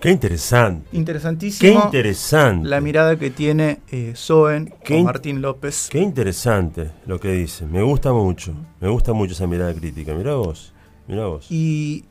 [0.00, 0.88] Qué interesante.
[0.92, 1.80] Interesantísimo.
[1.80, 2.68] Qué interesante.
[2.68, 5.88] La mirada que tiene eh, Soen Qué Martín López.
[5.90, 7.64] Qué interesante lo que dice.
[7.64, 8.52] Me gusta mucho.
[8.80, 10.14] Me gusta mucho esa mirada crítica.
[10.14, 10.74] Mirá vos.
[11.08, 11.46] Mirá vos.
[11.50, 12.04] Y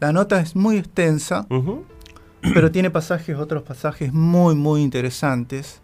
[0.00, 1.46] la nota es muy extensa,
[2.54, 5.82] pero tiene pasajes, otros pasajes muy, muy interesantes,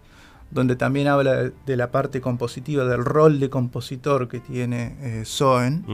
[0.55, 5.85] donde también habla de, la parte compositiva, del rol de compositor que tiene eh, Soen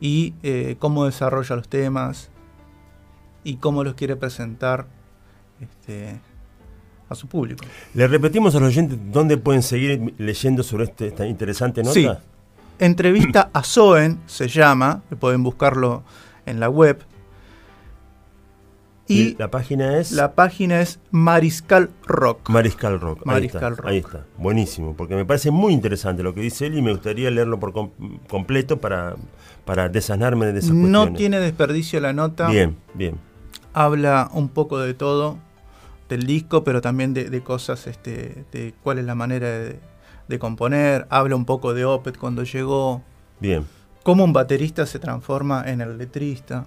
[0.00, 2.30] y eh, cómo desarrolla los temas
[3.44, 4.86] y cómo los quiere presentar
[5.60, 6.18] este,
[7.10, 7.64] a su público.
[7.92, 11.94] Le repetimos a los oyentes dónde pueden seguir leyendo sobre este- esta interesante nota.
[11.94, 12.08] Sí.
[12.78, 16.02] Entrevista a Soen se llama, pueden buscarlo
[16.46, 17.04] en la web.
[19.06, 22.48] Y Y la página es la página es Mariscal Rock.
[22.48, 23.18] Mariscal Rock.
[23.20, 23.90] Ahí Mariscal está, Rock.
[23.90, 24.24] Ahí está.
[24.38, 24.94] Buenísimo.
[24.96, 27.90] Porque me parece muy interesante lo que dice él y me gustaría leerlo por com-
[28.28, 29.16] completo para,
[29.66, 31.18] para desanarme de esas no cuestiones.
[31.18, 32.48] tiene desperdicio la nota.
[32.48, 33.16] Bien, bien.
[33.74, 35.36] Habla un poco de todo,
[36.08, 39.80] del disco, pero también de, de cosas, este, de cuál es la manera de,
[40.28, 41.06] de componer.
[41.10, 43.02] Habla un poco de Opet cuando llegó.
[43.40, 43.66] Bien.
[44.02, 46.64] Cómo un baterista se transforma en el letrista.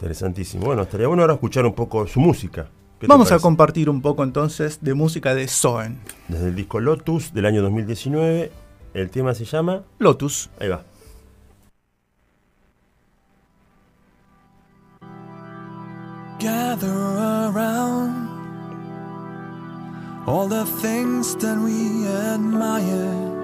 [0.00, 0.64] Interesantísimo.
[0.64, 2.68] Bueno, estaría bueno ahora escuchar un poco su música.
[2.98, 5.98] ¿Qué te Vamos a compartir un poco entonces de música de Soen.
[6.28, 8.50] Desde el disco Lotus del año 2019.
[8.94, 9.84] El tema se llama.
[9.98, 10.50] Lotus.
[10.58, 10.84] Ahí va.
[16.40, 18.28] gather around
[20.26, 23.39] all the things that we admire.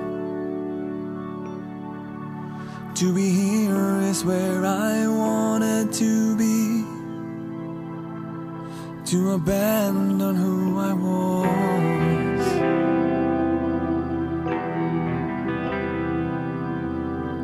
[2.96, 6.82] To be here is where I wanted to be.
[9.10, 12.46] To abandon who I was.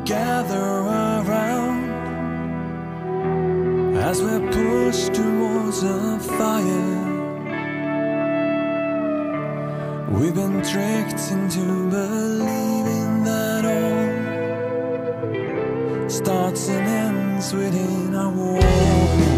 [0.09, 1.83] Gather around
[3.95, 7.11] as we're pushed towards a fire.
[10.17, 12.82] We've been tricked into believing
[16.13, 19.32] starts and ends within our walls.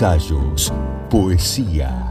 [0.00, 0.72] Ensayos,
[1.10, 2.10] poesía.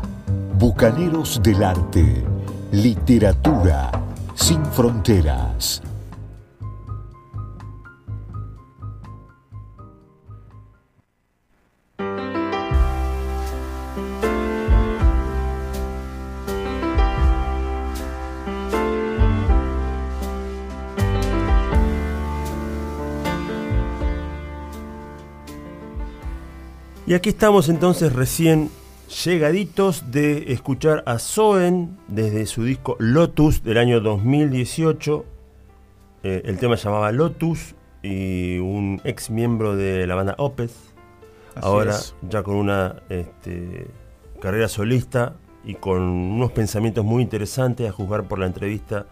[0.59, 2.23] Bucaneros del arte.
[2.71, 3.89] Literatura
[4.35, 5.81] sin fronteras.
[27.09, 28.69] Y aquí estamos entonces recién
[29.25, 35.25] llegaditos de escuchar a Soen desde su disco Lotus del año 2018.
[36.21, 40.69] Eh, el tema se llamaba Lotus y un ex miembro de la banda Opeth,
[41.55, 42.13] Así ahora es.
[42.29, 43.87] ya con una este,
[44.39, 45.33] carrera solista
[45.65, 49.07] y con unos pensamientos muy interesantes a juzgar por la entrevista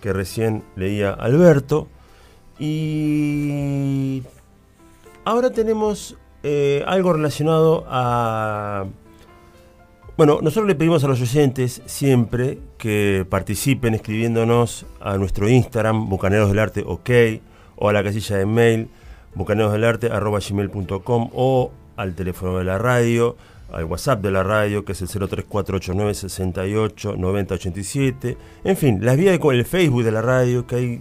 [0.00, 1.88] que recién leía Alberto.
[2.60, 4.22] Y
[5.24, 8.86] ahora tenemos eh, algo relacionado a...
[10.16, 16.48] Bueno, nosotros le pedimos a los oyentes siempre que participen escribiéndonos a nuestro Instagram, Bucaneros
[16.50, 17.10] del Arte OK,
[17.76, 18.88] o a la casilla de mail,
[19.34, 23.36] bucanerosdelarte.com o al teléfono de la radio,
[23.72, 28.36] al WhatsApp de la radio, que es el 03489 68 9087.
[28.64, 31.00] En fin, las vías de el Facebook de la radio, que hay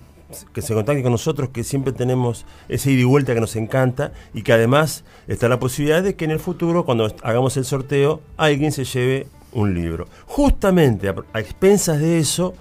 [0.54, 4.12] que se contacte con nosotros, que siempre tenemos ese ida y vuelta que nos encanta
[4.34, 8.22] y que además está la posibilidad de que en el futuro, cuando hagamos el sorteo,
[8.38, 10.08] alguien se lleve un libro.
[10.26, 12.54] Justamente a, expensas de eso,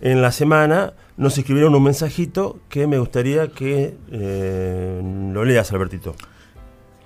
[0.00, 6.14] en la semana nos escribieron un mensajito que me gustaría que eh, lo leas, Albertito.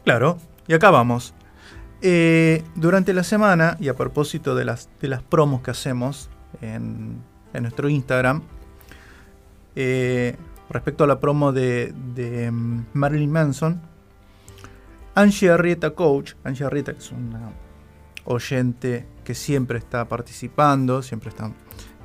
[0.05, 1.34] Claro, y acá vamos.
[2.01, 6.30] Eh, durante la semana, y a propósito de las, de las promos que hacemos
[6.62, 7.20] en,
[7.53, 8.42] en nuestro Instagram,
[9.81, 10.35] eh,
[10.70, 11.95] respecto a la promo de,
[12.51, 13.81] mm, Marilyn Manson,
[15.14, 17.53] Angie Arrieta Coach, Angie Arrieta, que es una
[18.24, 21.53] oyente que siempre está participando, siempre está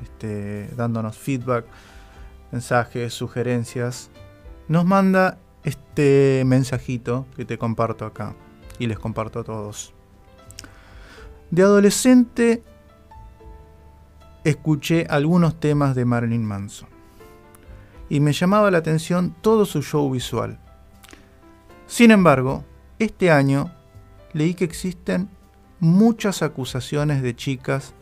[0.03, 1.65] este, dándonos feedback,
[2.51, 4.11] mensajes, sugerencias,
[4.67, 8.35] nos manda este mensajito que te comparto acá
[8.77, 9.95] y les comparto a todos.
[11.49, 12.61] De adolescente
[14.43, 16.92] escuché algunos temas de Marilyn Manson
[18.13, 20.59] y me llamaba la atención todo su show visual.
[21.87, 22.63] Sin embargo,
[22.99, 23.71] este año
[24.33, 25.29] leí que existen
[25.79, 27.95] muchas acusaciones de chicas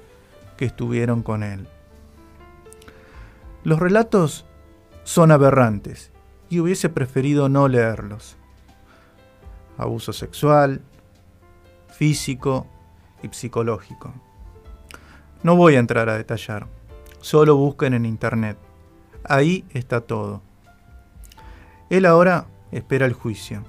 [0.58, 1.66] que estuvieron con él.
[3.64, 4.46] Los relatos
[5.06, 6.12] son aberrantes
[6.50, 8.36] y hubiese preferido no leerlos.
[9.78, 10.82] Abuso sexual,
[11.88, 12.68] físico
[13.24, 14.14] y psicológico.
[15.42, 16.68] No voy a entrar a detallar,
[17.22, 18.58] solo busquen en internet.
[19.24, 20.42] Ahí está todo.
[21.90, 23.64] Él ahora espera el juicio.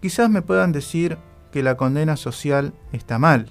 [0.00, 1.18] Quizás me puedan decir
[1.52, 3.50] que la condena social está mal,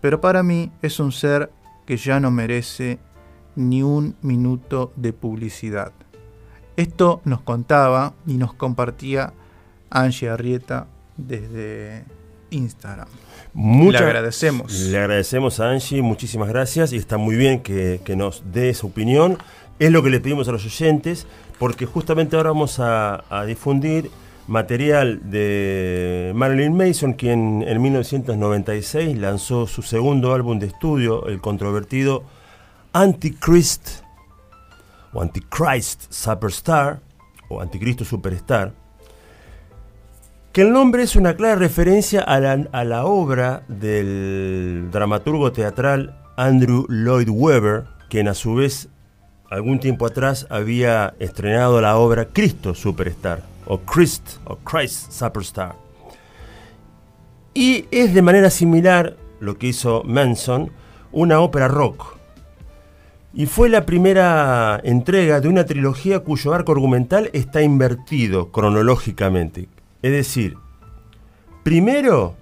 [0.00, 1.50] pero para mí es un ser
[1.86, 2.98] que ya no merece
[3.56, 5.92] ni un minuto de publicidad.
[6.76, 9.32] Esto nos contaba y nos compartía
[9.90, 10.86] Angie Arrieta
[11.16, 12.04] desde
[12.54, 13.08] Instagram.
[13.52, 14.72] Muchas- Le agradecemos.
[14.72, 18.86] Le agradecemos a Angie, muchísimas gracias y está muy bien que, que nos dé esa
[18.86, 19.38] opinión.
[19.78, 21.26] Es lo que le pedimos a los oyentes,
[21.58, 24.10] porque justamente ahora vamos a, a difundir
[24.46, 32.24] material de Marilyn Mason, quien en 1996 lanzó su segundo álbum de estudio, el controvertido
[32.92, 33.88] Antichrist
[35.12, 37.00] o Antichrist Superstar
[37.48, 38.72] o Anticristo Superstar
[40.54, 47.28] que el nombre es una clara referencia a la, obra del dramaturgo teatral Andrew Lloyd
[47.28, 48.88] Webber, quien a su vez
[49.50, 55.74] algún tiempo atrás había estrenado la obra Cristo Superstar, o Christ, o Christ Superstar.
[57.52, 60.70] Y es de manera similar lo que hizo Manson,
[61.10, 62.16] una ópera rock.
[63.32, 69.73] Y fue la primera entrega de una trilogía cuyo arco argumental está invertido cronológicamente.
[70.04, 70.58] Es decir,
[71.62, 72.36] primero,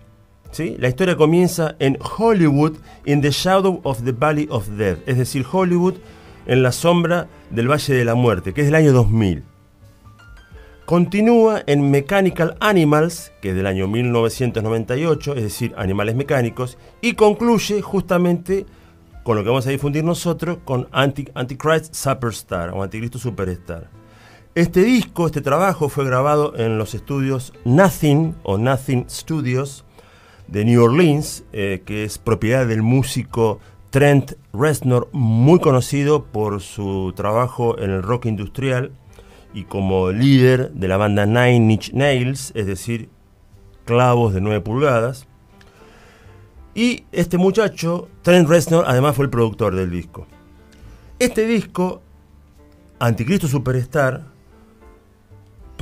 [0.50, 0.74] ¿sí?
[0.80, 2.72] la historia comienza en Hollywood
[3.04, 5.94] in the shadow of the valley of death, es decir, Hollywood
[6.46, 9.44] en la sombra del Valle de la Muerte, que es del año 2000.
[10.86, 17.80] continúa en Mechanical Animals, que es del año 1998, es decir, Animales Mecánicos, y concluye
[17.80, 18.66] justamente
[19.22, 24.01] con lo que vamos a difundir nosotros, con Anti Antichrist Superstar, o Anticristo Superstar.
[24.55, 29.86] Este disco, este trabajo fue grabado en los estudios Nothing o Nothing Studios
[30.46, 37.14] de New Orleans, eh, que es propiedad del músico Trent Reznor, muy conocido por su
[37.16, 38.92] trabajo en el rock industrial
[39.55, 43.09] y como líder de la banda Nine Inch Nails, es decir,
[43.86, 45.26] clavos de 9 pulgadas.
[46.74, 50.26] Y este muchacho, Trent Reznor, además fue el productor del disco.
[51.18, 52.03] Este disco,
[52.98, 54.31] Anticristo Superstar,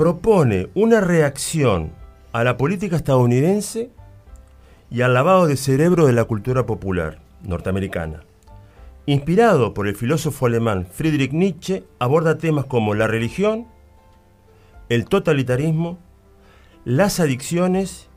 [0.01, 1.93] propone una reacción
[2.33, 3.91] a la política estadounidense
[4.91, 8.23] y al lavado de cerebro de la cultura popular norteamericana.
[9.05, 13.67] Inspirado por el filósofo alemán Friedrich Nietzsche, aborda temas como la religión,
[14.89, 15.99] el totalitarismo,
[16.87, 18.09] las adicciones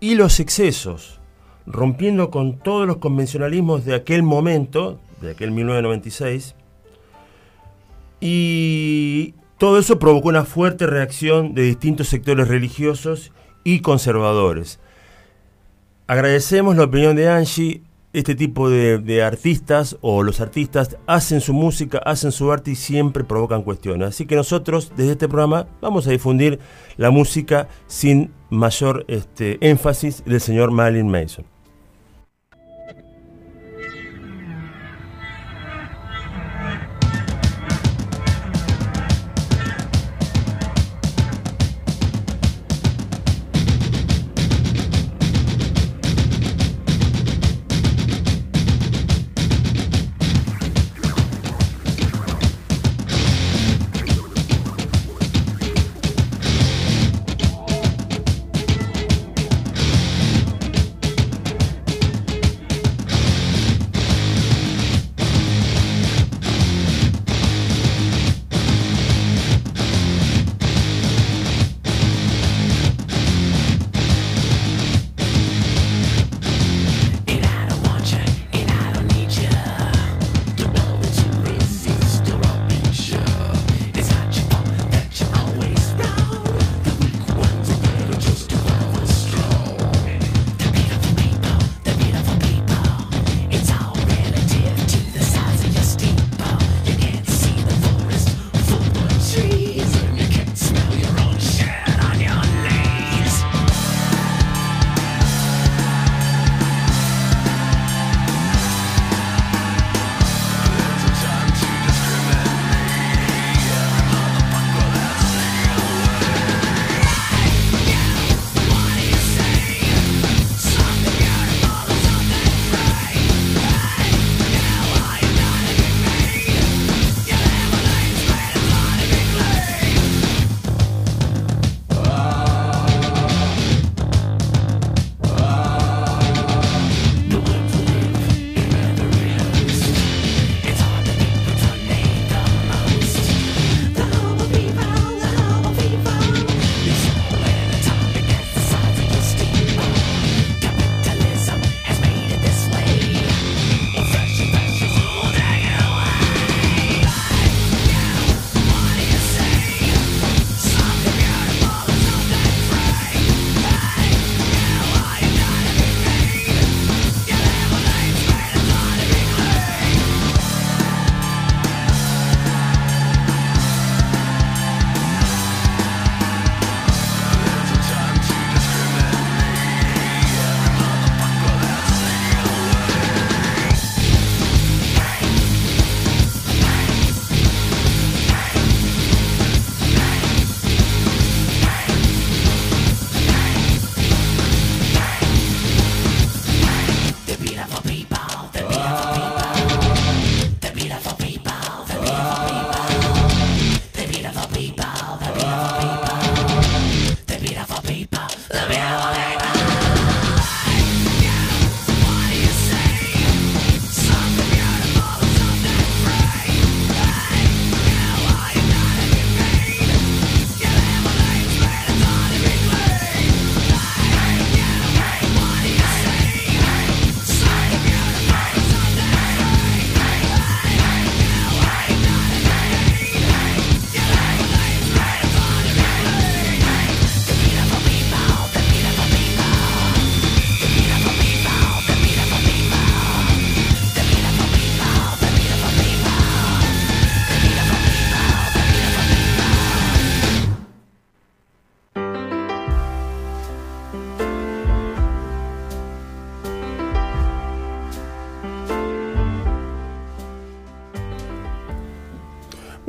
[0.00, 1.20] y los excesos,
[1.66, 6.54] rompiendo con todos los convencionalismos de aquel momento, de aquel 1996,
[8.18, 13.30] y todo eso provocó una fuerte reacción de distintos sectores religiosos
[13.62, 14.80] y conservadores.
[16.08, 17.80] Agradecemos la opinión de Angie.
[18.12, 23.22] Este tipo de, artistas o los artistas hacen su música, hacen su arte y siempre
[23.22, 24.08] provocan cuestiones.
[24.08, 26.58] Así que nosotros desde este programa vamos a difundir
[26.96, 31.51] la música sin mayor este, énfasis del señor Marilyn Mason.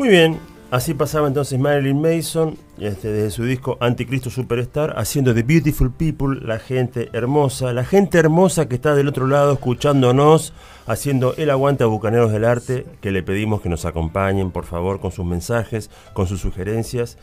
[0.04, 0.38] Muy bien,
[0.70, 6.45] así pasaba entonces Marilyn Mason este, desde su disco Anticristo Superstar, haciendo The Beautiful People,
[6.45, 10.51] la gente hermosa, la gente hermosa que está del otro lado escuchándonos,
[10.88, 14.99] haciendo el aguante a Bucaneros del Arte, que le pedimos que nos acompañen, por favor,
[14.99, 17.18] con sus mensajes, con sus sugerencias,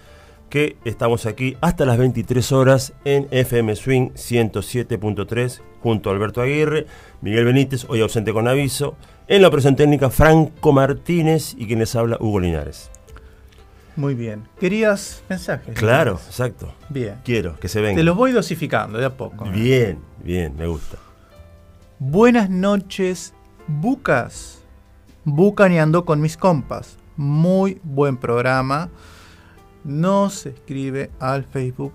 [0.49, 6.87] que estamos aquí hasta las 23 horas en FM Swing 107.3, junto a Alberto Aguirre,
[7.21, 8.97] Miguel Benítez, hoy ausente con aviso,
[9.31, 12.91] en la operación técnica Franco Martínez y quien les habla Hugo Linares.
[13.97, 14.45] Muy bien.
[14.59, 15.75] ¿Querías mensajes?
[15.79, 16.73] Claro, exacto.
[16.89, 17.17] Bien.
[17.25, 17.97] Quiero que se venga.
[17.97, 19.47] Te los voy dosificando de a poco.
[19.47, 19.51] ¿eh?
[19.53, 20.97] Bien, bien, me gusta.
[21.99, 23.33] Buenas noches,
[23.67, 24.59] Bucas.
[25.25, 26.97] Bucaneando con mis compas.
[27.17, 28.89] Muy buen programa.
[29.85, 31.93] Nos escribe al Facebook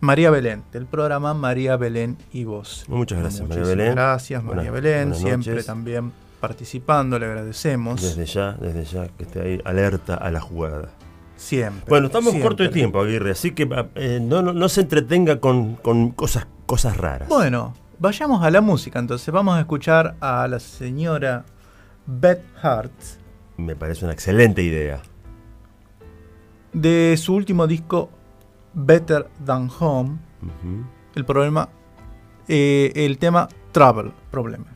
[0.00, 2.84] María Belén, del programa María Belén y vos.
[2.88, 3.92] Muchas gracias, María Belén.
[3.92, 5.02] Gracias, María Buenas- Belén.
[5.08, 5.66] buenas Siempre noches.
[5.66, 6.12] también
[6.48, 8.00] participando, le agradecemos.
[8.00, 10.90] Desde ya, desde ya, que esté ahí alerta a la jugada.
[11.36, 11.84] Siempre.
[11.88, 12.48] Bueno, estamos siempre.
[12.48, 16.46] corto de tiempo, Aguirre, así que eh, no, no, no se entretenga con, con cosas,
[16.66, 17.28] cosas raras.
[17.28, 19.32] Bueno, vayamos a la música entonces.
[19.32, 21.44] Vamos a escuchar a la señora
[22.06, 22.92] Beth Hart
[23.56, 25.02] Me parece una excelente idea.
[26.72, 28.10] de su último disco
[28.74, 30.18] Better Than Home.
[31.14, 31.68] El problema,
[32.48, 34.75] eh, el tema Trouble, problema.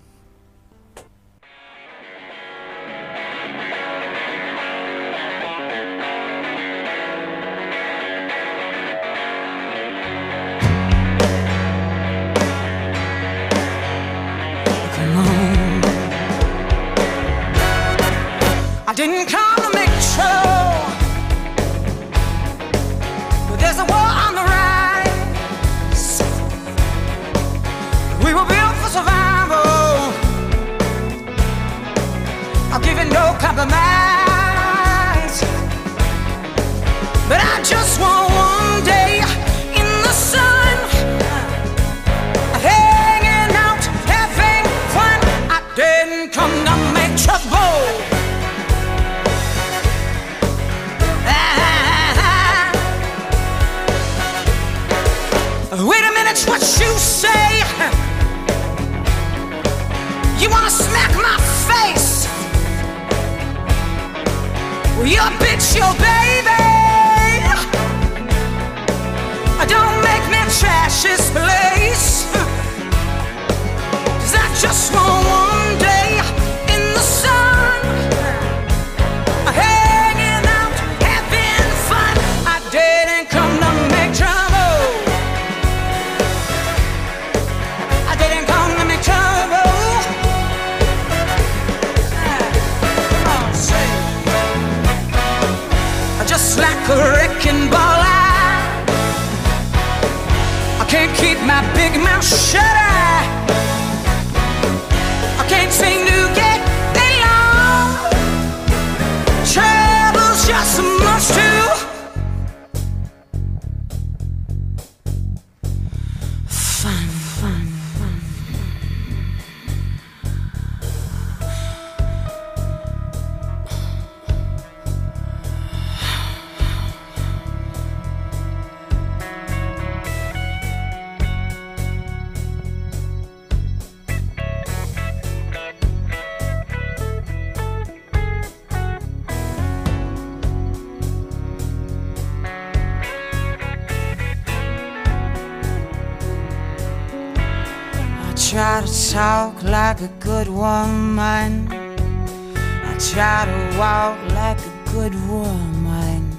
[150.60, 151.68] Woman.
[151.72, 156.30] I try to walk like a good woman.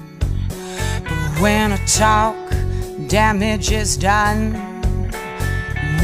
[0.48, 2.36] But when I talk,
[3.08, 4.52] damage is done.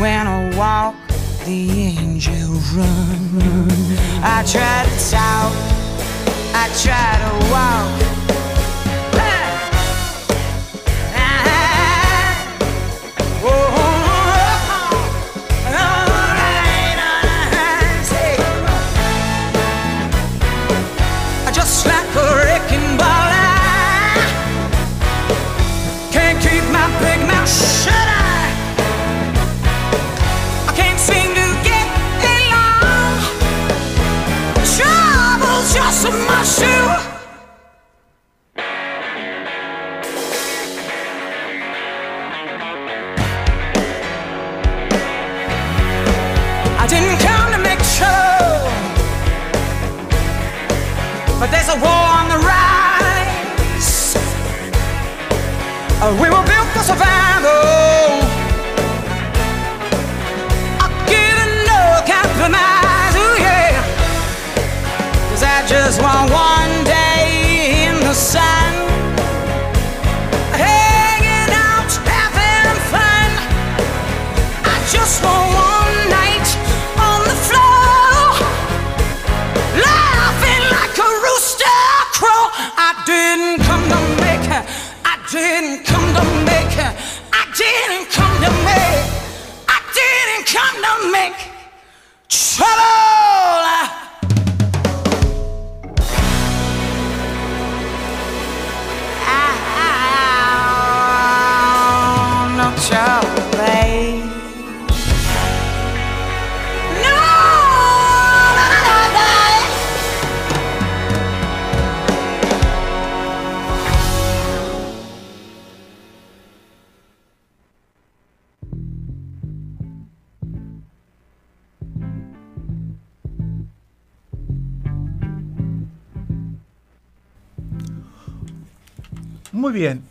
[0.01, 0.97] When I walk,
[1.45, 3.71] the angels run, run.
[4.25, 5.53] I try to talk,
[6.62, 8.18] I try to walk.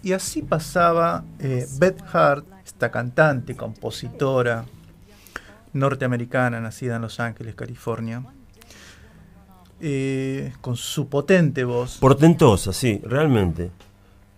[0.08, 4.64] Y así pasaba eh, Beth Hart, esta cantante, compositora
[5.74, 8.24] norteamericana, nacida en Los Ángeles, California,
[9.82, 11.98] eh, con su potente voz.
[11.98, 13.70] Portentosa, sí, realmente.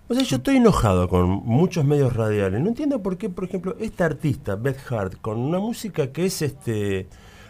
[0.07, 2.59] O sea, yo estoy enojado con muchos medios radiales.
[2.61, 6.41] No entiendo por qué, por ejemplo, esta artista, Beth Hart, con una música que es
[6.41, 7.07] este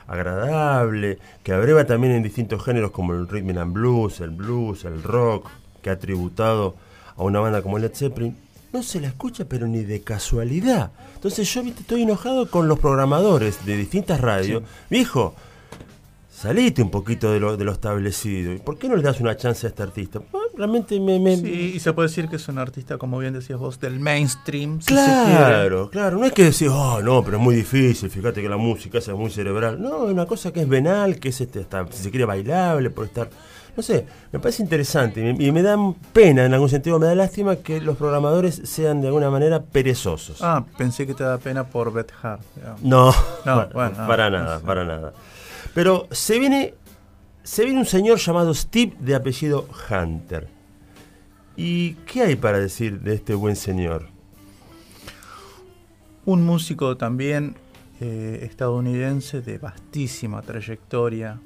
[0.08, 5.04] agradable, que abreva también en distintos géneros como el rhythm and blues, el blues, el
[5.04, 5.50] rock,
[5.82, 6.76] que ha tributado
[7.20, 8.36] a una banda como Led Zeppelin,
[8.74, 10.92] no se la escucha pero ni de casualidad.
[11.16, 11.82] Entonces yo ¿viste?
[11.82, 14.64] estoy enojado con los programadores de distintas radios.
[14.90, 15.36] Viejo,
[16.32, 18.58] salite un poquito de lo, de lo establecido.
[18.64, 20.22] ¿Por qué no le das una chance a este artista?
[20.56, 21.20] Realmente me...
[21.20, 24.00] me- Sí, y se puede decir que es un artista, como bien decías vos, del
[24.00, 24.80] mainstream.
[24.82, 24.94] si se.
[24.94, 26.18] Claro, claro.
[26.20, 29.12] No es que decir, oh, no, pero es muy difícil, fíjate que la música esa
[29.14, 29.82] es muy cerebral.
[29.82, 32.90] No, es una cosa que es venal, que es este, hasta, si se quiere, bailable,
[32.90, 33.30] por estar.
[33.80, 35.78] No sé, me parece interesante y me, y me da
[36.12, 40.42] pena, en algún sentido, me da lástima que los programadores sean de alguna manera perezosos.
[40.42, 42.42] Ah, pensé que te da pena por Beth Hart.
[42.82, 43.06] No,
[43.46, 44.66] No, para, bueno, no, para no nada, sé.
[44.66, 45.14] para nada.
[45.74, 46.74] Pero se viene,
[47.42, 50.50] se viene un señor llamado Steve de apellido Hunter.
[51.56, 54.08] ¿Y qué hay para decir de este buen señor?
[56.26, 57.56] Un músico también
[58.02, 61.40] eh, estadounidense de vastísima trayectoria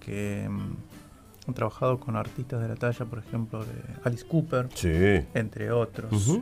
[0.00, 0.50] que
[1.46, 3.72] mm, ha trabajado con artistas de la talla, por ejemplo, de
[4.04, 5.24] Alice Cooper, Sí.
[5.34, 6.38] entre otros.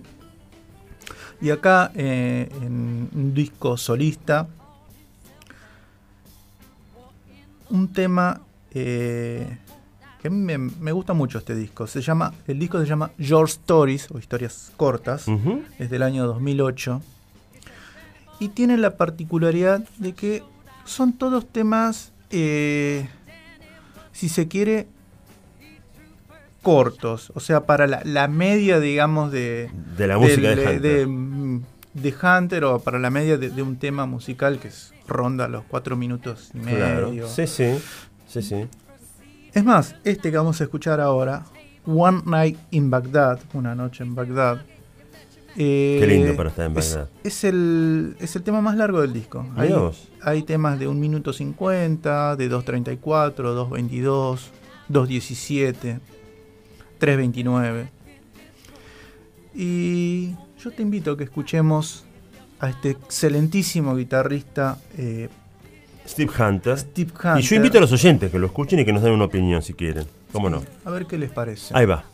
[1.40, 4.46] Y acá eh, en un disco solista,
[7.70, 8.40] un tema
[8.70, 9.58] eh,
[10.20, 11.86] que a mí me, me gusta mucho este disco.
[11.86, 15.62] Se llama, el disco se llama Your Stories o Historias Cortas, Ujú.
[15.78, 17.02] es del año 2008
[18.40, 20.42] y tiene la particularidad de que
[20.84, 23.08] son todos temas, eh,
[24.12, 24.86] si se quiere,
[26.64, 30.80] cortos, o sea, para la, la media, digamos, de, De la música de del- Hunter.
[30.80, 31.62] de, mm,
[31.94, 35.62] de Hunter o para la media de, de un tema musical que es- ronda los
[35.64, 37.10] cuatro minutos y Claro.
[37.10, 37.28] medio.
[37.28, 37.78] Sí, sí.
[38.26, 38.66] Sí, sí.
[39.52, 41.44] Es más, este que vamos a escuchar ahora,
[41.86, 44.62] One Night in Baghdad, una noche en Bagdad.
[45.56, 47.10] eh, Qué lindo para estar en es- Bagdad.
[47.22, 49.46] Es, el, es el tema más largo del disco.
[49.56, 49.72] Hay,
[50.22, 54.50] hay temas de 1 minuto 50, de 2.34, 2.22,
[54.88, 56.00] 2.17,
[57.04, 57.86] 3.29.
[59.54, 62.04] Y yo te invito a que escuchemos
[62.60, 65.28] a este excelentísimo guitarrista eh,
[66.08, 66.78] Steve Hunter.
[66.78, 67.38] Steve Hunter.
[67.38, 69.62] Y yo invito a los oyentes que lo escuchen y que nos den una opinión
[69.62, 70.06] si quieren.
[70.32, 70.62] ¿Cómo no?
[70.84, 71.74] A ver qué les parece.
[71.76, 72.04] Ahí va.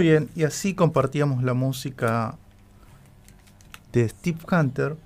[0.00, 2.38] Muy bien, y así compartíamos la música
[3.92, 4.96] de Steve Hunter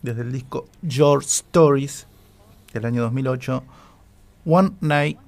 [0.00, 2.06] desde el disco George Stories
[2.72, 3.62] del año 2008,
[4.46, 5.18] One Night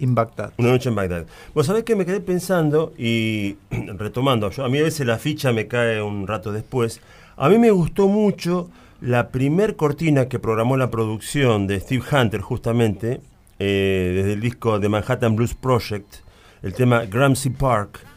[0.00, 0.52] in Baghdad.
[0.58, 1.24] Una noche en Bagdad.
[1.54, 5.50] Vos sabés que me quedé pensando y retomando, yo, a mí a veces la ficha
[5.54, 7.00] me cae un rato después.
[7.38, 8.68] A mí me gustó mucho
[9.00, 13.22] la primer cortina que programó la producción de Steve Hunter justamente,
[13.58, 16.16] eh, desde el disco de Manhattan Blues Project,
[16.62, 18.09] el tema Gramsci Park,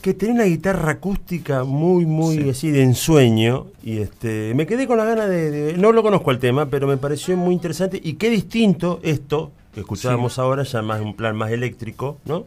[0.00, 2.48] que tenía una guitarra acústica muy, muy Sí.
[2.50, 3.66] así de ensueño.
[3.82, 6.86] Y este, me quedé con la gana de, de- No lo conozco el tema, pero
[6.86, 8.00] me pareció muy interesante.
[8.02, 12.44] Y qué distinto esto que escuchábamos ahora, ya más un plan más eléctrico, ¿no?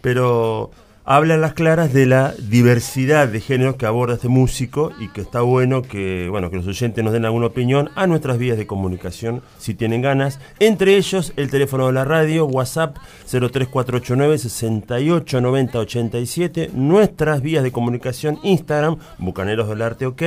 [0.00, 0.70] Pero
[1.06, 5.20] habla a las claras de la diversidad de géneros que aborda este músico y que
[5.20, 8.66] está bueno que, bueno, que los oyentes nos den alguna opinión a nuestras vías de
[8.66, 10.40] comunicación si tienen ganas.
[10.58, 12.96] Entre ellos, el teléfono de la radio, WhatsApp
[13.30, 20.22] 03489 689087, nuestras vías de comunicación, Instagram, Bucaneros del Arte OK,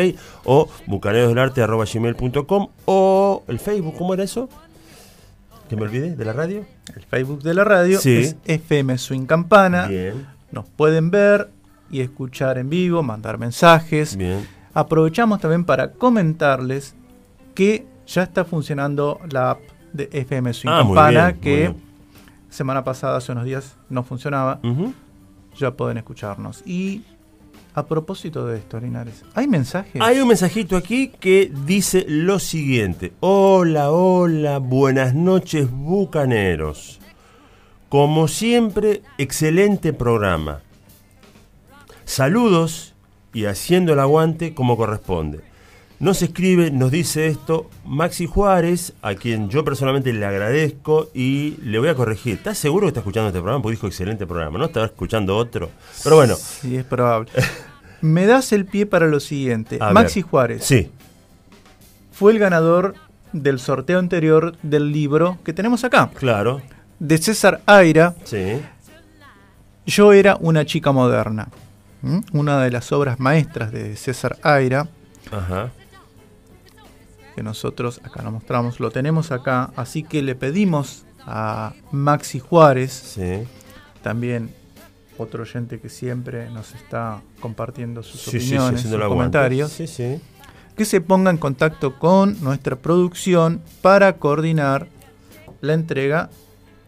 [0.45, 4.49] o bucanerosdelarte.gmail.com, o el Facebook, ¿cómo era eso?
[5.69, 6.15] ¿Que me olvidé?
[6.15, 6.65] ¿De la radio?
[6.95, 8.15] El Facebook de la radio Sí.
[8.17, 9.87] es FM Swing Campana.
[9.87, 11.49] Bien, Nos pueden ver
[11.91, 14.15] y escuchar en vivo, mandar mensajes.
[14.15, 14.47] bien.
[14.73, 16.95] Aprovechamos también para comentarles
[17.55, 19.59] que ya está funcionando la app
[19.93, 21.73] de FM Swing Ah, Campana, bien, que
[22.49, 24.59] semana pasada, hace unos días, no funcionaba.
[25.57, 26.63] Ya pueden escucharnos.
[26.65, 27.03] Y
[27.73, 30.01] a propósito de esto, Linares, ¿hay mensajes?
[30.01, 33.13] Hay un mensajito aquí que dice lo siguiente.
[33.19, 36.99] Hola, hola, buenas noches, bucaneros.
[37.89, 40.61] Como siempre, excelente programa.
[42.05, 42.93] Saludos
[43.33, 45.41] y haciendo el aguante como corresponde.
[45.99, 51.77] Nos escribe, nos dice esto Maxi Juárez, a quien yo personalmente le agradezco y le
[51.79, 52.35] voy a corregir.
[52.35, 53.61] ¿Estás seguro que está escuchando este programa?
[53.61, 54.65] Porque dijo excelente programa, ¿no?
[54.65, 55.69] Estaba escuchando otro.
[56.03, 57.29] Pero bueno, Sí, es probable.
[58.01, 59.77] Me das el pie para lo siguiente.
[59.81, 60.29] A Maxi ver.
[60.29, 60.89] Juárez sí,
[62.11, 62.95] fue el ganador
[63.33, 66.61] del sorteo anterior del libro que tenemos acá, claro,
[66.99, 68.61] de César Aira, sí.
[69.85, 71.47] Yo era una chica moderna.
[72.31, 74.87] Una de las obras maestras de César Aira,
[75.31, 75.71] Ajá.
[77.35, 82.91] que nosotros acá lo mostramos, lo tenemos acá, así que le pedimos a Maxi Juárez,
[82.93, 83.43] Sí.
[84.01, 84.53] también
[85.17, 89.87] otro oyente que siempre nos está compartiendo sus Sí, sí, sí, opiniones, sus comentarios, Sí,
[89.87, 90.21] sí.
[90.77, 94.87] que se ponga en contacto con nuestra producción para coordinar
[95.59, 96.29] la entrega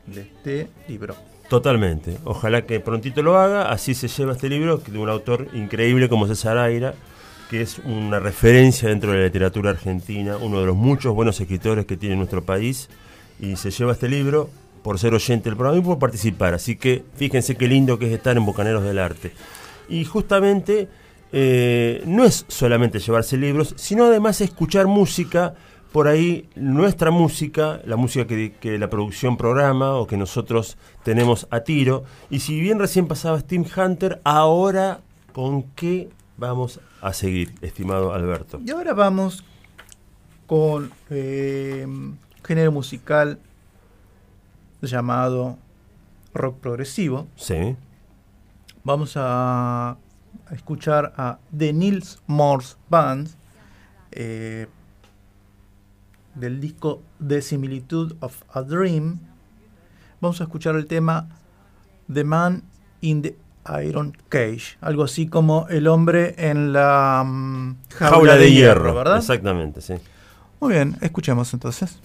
[0.07, 1.15] de este libro.
[1.49, 2.17] Totalmente.
[2.23, 3.71] Ojalá que prontito lo haga.
[3.71, 6.93] Así se lleva este libro de un autor increíble como César Aira,
[7.49, 11.85] que es una referencia dentro de la literatura argentina, uno de los muchos buenos escritores
[11.85, 12.89] que tiene nuestro país.
[13.39, 14.49] Y se lleva este libro
[14.81, 16.53] por ser oyente del programa y por participar.
[16.53, 19.33] Así que fíjense qué lindo que es estar en Bocaneros del Arte.
[19.89, 20.87] Y justamente
[21.33, 25.53] eh, no es solamente llevarse libros, sino además escuchar música.
[25.91, 31.47] Por ahí nuestra música, la música que, que la producción programa o que nosotros tenemos
[31.51, 32.03] a tiro.
[32.29, 35.01] Y si bien recién pasaba Steam Hunter, ahora
[35.33, 38.61] ¿con qué vamos a seguir, estimado Alberto?
[38.65, 39.43] Y ahora vamos
[40.47, 43.39] con eh, un género musical
[44.81, 45.57] llamado
[46.33, 47.27] rock progresivo.
[47.35, 47.75] Sí,
[48.83, 53.29] Vamos a, a escuchar a The Nils Morse Band
[54.11, 54.67] eh,
[56.35, 59.19] del disco The Similitude of a Dream.
[60.19, 61.27] Vamos a escuchar el tema
[62.11, 62.63] The Man
[63.01, 63.35] in the
[63.83, 69.17] Iron Cage, algo así como el hombre en la mm, jaula, de, hierro, ¿verdad?
[69.17, 69.95] Exactamente, sí.
[70.59, 71.99] Muy bien, escuchemos entonces.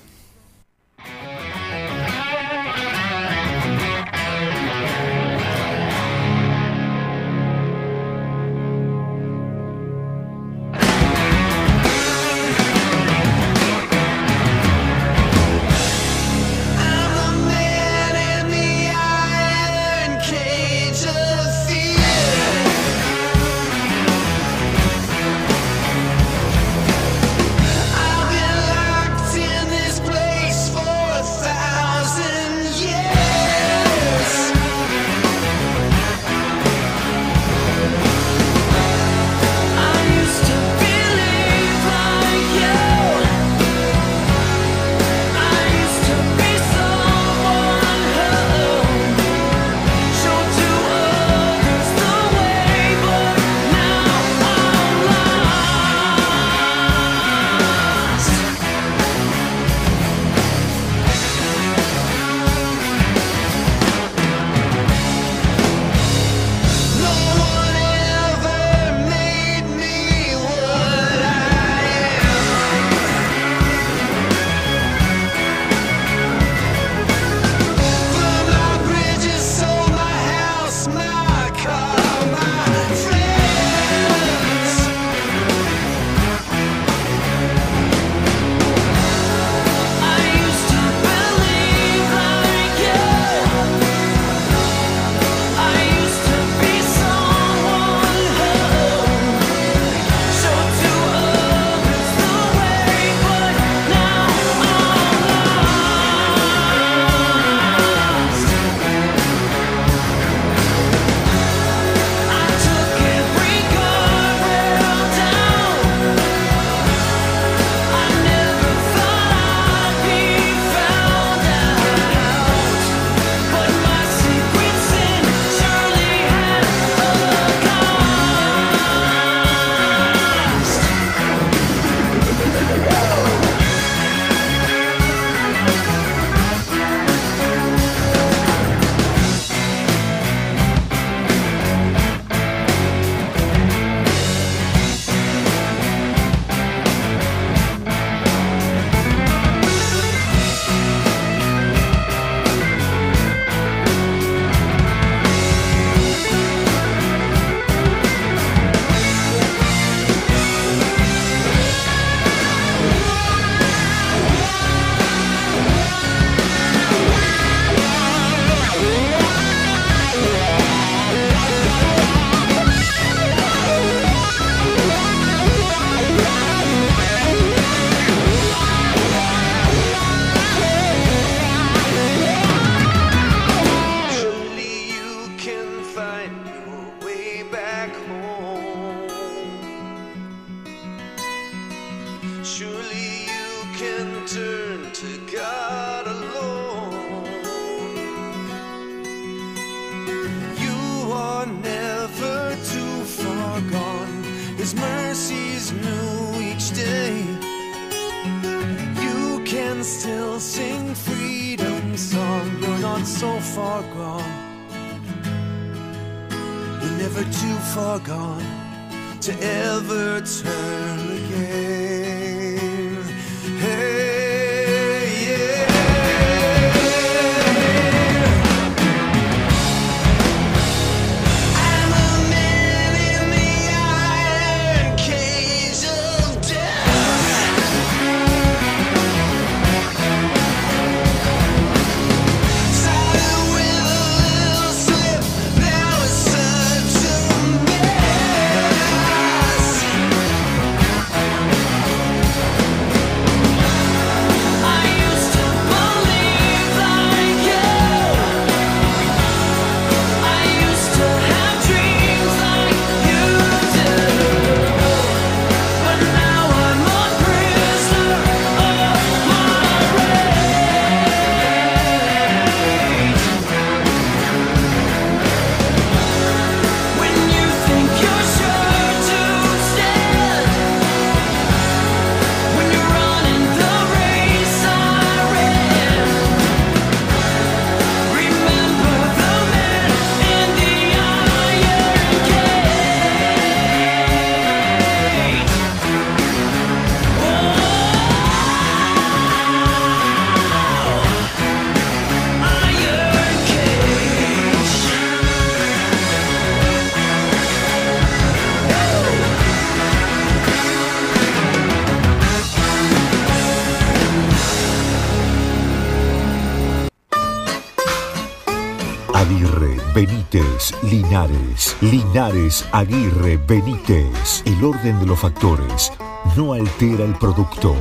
[320.91, 324.43] Linares, Linares, Aguirre, Benítez.
[324.45, 325.93] El orden de los factores
[326.37, 327.75] no altera el producto.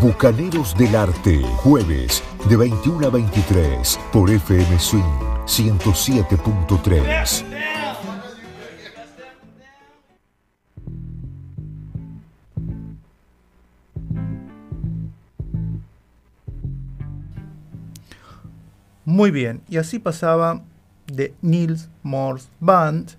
[0.00, 5.02] Bucaneros del Arte, jueves de 21 a 23 por FM Swing
[5.46, 7.44] 107.3.
[19.04, 20.64] Muy bien, y así pasaba
[21.08, 23.12] de Niels Morse Band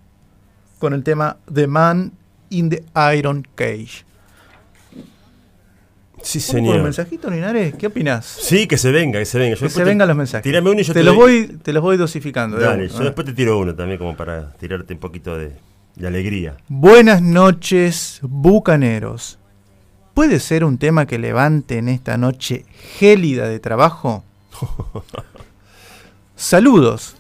[0.79, 2.13] con el tema The Man
[2.49, 2.83] in the
[3.17, 4.05] Iron Cage.
[6.21, 6.83] Sí, ¿Vamos con un señor.
[6.83, 7.75] mensajito, Linares?
[7.75, 8.25] ¿Qué opinás?
[8.25, 9.55] Sí, que se venga, que se venga.
[9.55, 10.43] Yo Que se vengan los mensajes.
[10.43, 12.57] Tirame uno y yo te, te los doy- voy, te los voy dosificando.
[12.57, 13.03] Dale, yo ¿eh?
[13.05, 15.53] después te tiro uno también como para tirarte un poquito de,
[15.95, 16.57] de alegría.
[16.67, 19.39] Buenas noches, bucaneros.
[20.13, 22.65] ¿Puede ser un tema que levante en esta noche
[22.97, 24.25] gélida de trabajo?
[26.35, 27.15] Saludos,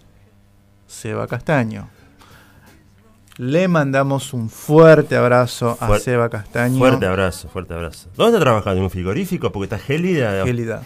[0.99, 1.87] Seba Castaño.
[3.37, 6.77] Le mandamos un fuerte abrazo a Seba Castaño.
[6.77, 8.09] Fuerte abrazo, fuerte abrazo.
[8.17, 8.79] ¿Dónde está trabajando?
[8.79, 9.49] ¿En un frigorífico?
[9.51, 10.43] Porque está gélida.
[10.45, 10.81] Gélida.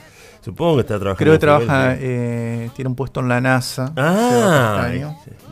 [0.45, 1.17] Supongo que está trabajando.
[1.17, 3.91] Creo que trabaja, eh, tiene un puesto en la NASA.
[3.97, 4.87] Ah,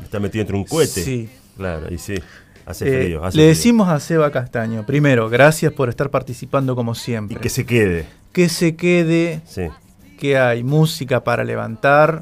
[0.03, 1.01] está metido entre un cohete.
[1.03, 1.29] Sí.
[1.57, 2.15] Claro, y sí.
[2.67, 3.23] Hace Eh, frío.
[3.25, 3.49] hace le frío.
[3.55, 7.39] decimos a Seba Castaño, primero, gracias por estar participando como Y siempre.
[7.39, 8.05] que se quede.
[8.31, 9.63] que se quede Sí.
[10.19, 12.21] que hay música para levantar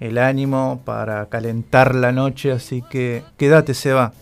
[0.00, 4.12] el ánimo, para calentar la noche, así que quédate, Seba.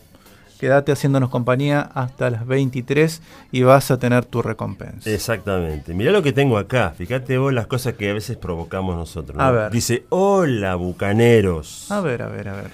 [0.59, 3.21] Quédate haciéndonos compañía hasta las 23
[3.53, 5.11] y vas a tener tu recompensa.
[5.11, 5.93] Exactamente.
[5.93, 6.95] Mirá lo que tengo acá.
[6.97, 9.37] Fíjate vos las cosas que a veces provocamos nosotros.
[9.37, 9.43] ¿no?
[9.43, 9.73] A ver.
[9.73, 11.91] Dice, hola, bucaneros.
[11.91, 12.71] A ver, a ver, a ver.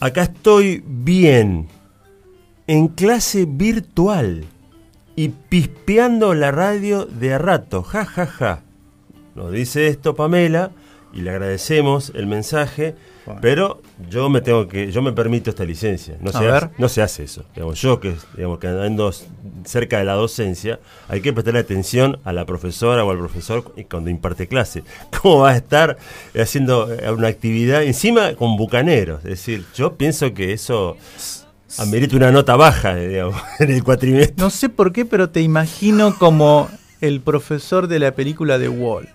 [0.00, 1.68] Acá estoy bien,
[2.66, 4.46] en clase virtual
[5.14, 8.60] y pispeando la radio de a rato, ja, ja, ja.
[9.34, 10.72] Nos dice esto Pamela
[11.12, 12.94] y le agradecemos el mensaje,
[13.26, 13.40] Bueno.
[13.42, 16.16] pero yo me tengo que, yo me permito esta licencia.
[16.20, 16.54] No A se, ver.
[16.54, 17.44] hace, no se hace eso.
[17.54, 19.12] Digamos, yo que, digamos, que ando
[19.64, 24.10] cerca de la docencia, hay que prestarle atención a la profesora o al profesor cuando
[24.10, 24.82] imparte clase.
[25.22, 25.98] ¿Cómo va a estar
[26.34, 29.18] haciendo eh, una actividad encima con bucaneros?
[29.24, 30.96] Es decir, yo pienso que eso
[31.78, 34.34] amerita una nota baja, eh, digamos, en el cuatrimestre.
[34.38, 36.68] No sé por qué, pero te imagino como
[37.00, 39.08] el profesor de la película The Wall.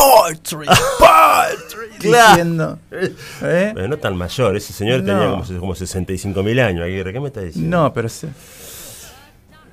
[0.00, 0.66] Poetry,
[0.98, 2.28] poetry, Claro.
[2.30, 2.78] diciendo.
[2.90, 3.72] ¿eh?
[3.74, 7.26] Pero no tan mayor, ese señor tenía como, como 65 mil años, Aguirre, ¿qué me
[7.28, 7.76] está diciendo?
[7.82, 8.26] No, pero sí.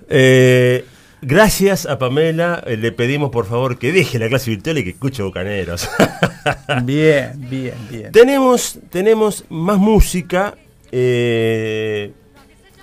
[0.10, 0.86] Eh,
[1.22, 4.90] gracias a Pamela, eh, le pedimos por favor que deje la clase virtual y que
[4.91, 5.90] escuche Bucaneros.
[6.84, 8.12] Bien, bien, bien.
[8.12, 10.56] tenemos, tenemos más música,
[10.91, 12.12] eh,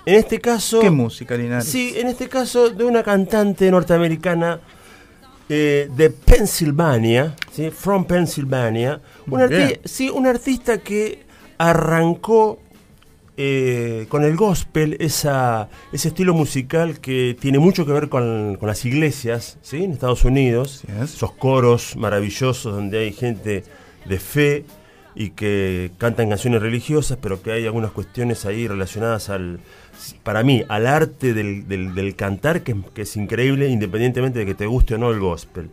[0.05, 0.79] en este caso...
[0.81, 1.65] ¿Qué música, Linares?
[1.67, 4.59] Sí, en este caso de una cantante norteamericana
[5.49, 7.69] eh, de Pensilvania, ¿sí?
[7.71, 9.01] From Pennsylvania.
[9.27, 11.23] Un, arti- sí, un artista que
[11.57, 12.59] arrancó
[13.37, 18.67] eh, con el gospel, esa, ese estilo musical que tiene mucho que ver con, con
[18.67, 19.83] las iglesias ¿sí?
[19.83, 20.83] en Estados Unidos.
[21.01, 21.15] Es.
[21.15, 23.63] Esos coros maravillosos donde hay gente
[24.05, 24.65] de fe
[25.15, 29.59] y que cantan canciones religiosas, pero que hay algunas cuestiones ahí relacionadas al,
[30.13, 34.55] para mí, al arte del, del- del cantar, que, que es increíble, independientemente de que
[34.55, 35.69] te guste o no el gospel.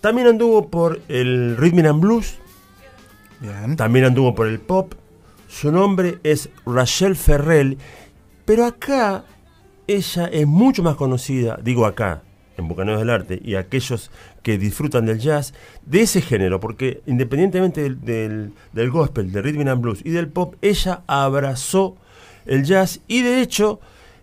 [0.00, 2.38] También anduvo por el rhythm and blues,
[3.40, 3.76] Bien.
[3.76, 4.94] también anduvo por el pop.
[5.48, 7.76] Su nombre es Rachel Ferrell,
[8.44, 9.24] pero acá
[9.86, 12.22] ella es mucho más conocida, digo acá,
[12.56, 14.10] en Bucaneros del Arte, y aquellos
[14.42, 15.54] que disfrutan del jazz,
[15.86, 20.28] de ese género, porque independientemente del, del, del gospel, del rhythm and blues y del
[20.28, 21.96] pop, ella abrazó
[22.46, 23.80] el jazz y de hecho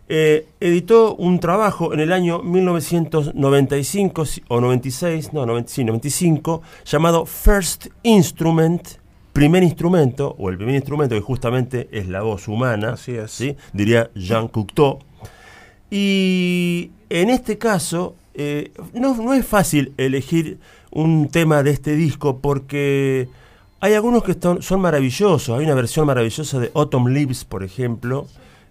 [0.10, 6.62] eh, editó un trabajo en el año 1995 si- o 96, no, 90 sí, 95,
[6.86, 8.88] llamado First Instrument,
[9.34, 13.30] primer instrumento, o el primer instrumento que justamente es la voz humana, Así es.
[13.32, 13.56] ¿sí?
[13.74, 15.00] diría Jean Cocteau.
[15.92, 20.60] Y en este caso, eh, no, no es fácil elegir
[20.92, 23.28] un tema de este disco porque
[23.82, 25.58] hay algunos que están- son maravillosos.
[25.58, 28.28] Hay una versión maravillosa de Autumn Leaves, por ejemplo.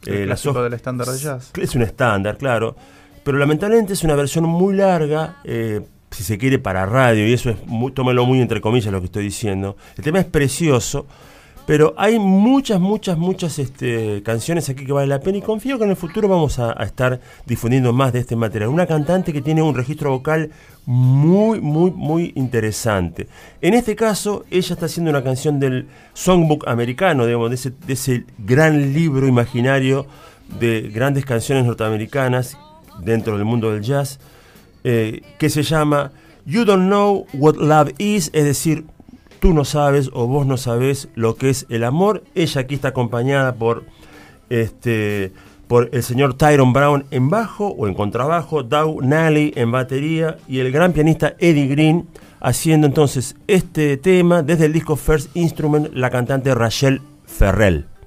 [0.06, 1.50] Eh, hoj- del estándar de jazz.
[1.60, 2.76] Es un estándar, claro.
[3.24, 5.80] Pero lamentablemente es una versión muy larga, eh,
[6.10, 9.06] si se quiere, para radio, y eso es, muy, tómelo muy entre comillas lo que
[9.06, 9.76] estoy diciendo.
[9.96, 11.06] El tema es precioso,
[11.68, 15.84] pero hay muchas, muchas, muchas este, canciones aquí que vale la pena y confío que
[15.84, 18.70] en el futuro vamos a, estar difundiendo más de este material.
[18.70, 20.50] Una cantante que tiene un registro vocal
[20.86, 23.28] muy, muy, muy interesante.
[23.60, 27.92] En este caso, ella está haciendo una canción del songbook americano, digamos, de ese, de
[27.92, 30.06] ese gran libro imaginario
[30.58, 32.56] de grandes canciones norteamericanas
[33.02, 34.20] dentro del mundo del jazz,
[34.84, 36.12] eh, que se llama
[36.46, 38.86] You Don't Know What Love Is, es decir,
[39.40, 42.24] tú no sabes o vos no sabes lo que es el amor.
[42.34, 43.84] Ella aquí está acompañada por
[44.50, 45.32] este
[45.66, 50.60] por el señor Tyron Brown en bajo o en contrabajo, Dow Nally en batería y
[50.60, 52.08] el gran pianista Eddie Green
[52.40, 57.97] haciendo entonces este tema desde el disco First Instrument la cantante Rachel Ferrell.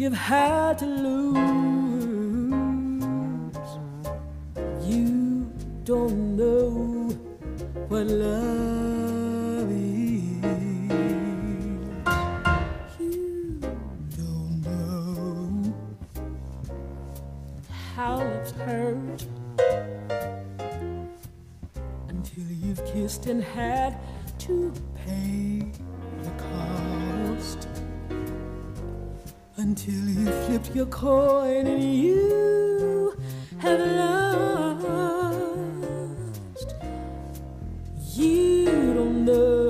[0.00, 1.36] You've had to lose.
[4.82, 5.52] You
[5.84, 6.70] don't know
[7.88, 10.40] what love is.
[12.98, 13.60] You
[14.16, 15.74] don't know
[17.94, 19.26] how love's hurt
[22.08, 23.98] until you've kissed and had
[24.38, 24.72] to
[25.04, 25.59] pay
[29.70, 33.16] Until you flipped your coin and you
[33.58, 33.78] have
[34.82, 35.94] lost.
[38.16, 38.64] You
[38.94, 39.69] don't know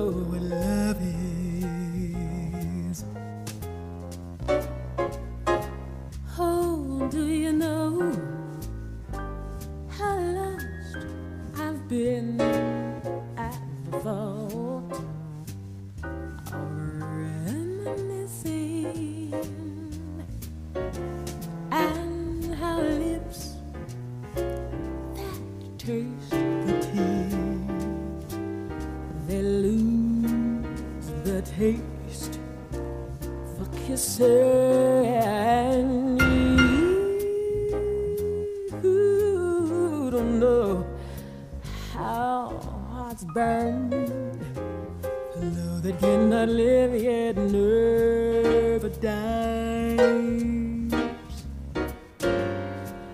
[46.40, 49.98] that live yet never dies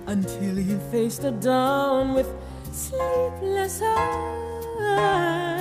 [0.07, 2.33] until you face the dawn with
[2.71, 5.56] sleepless eyes.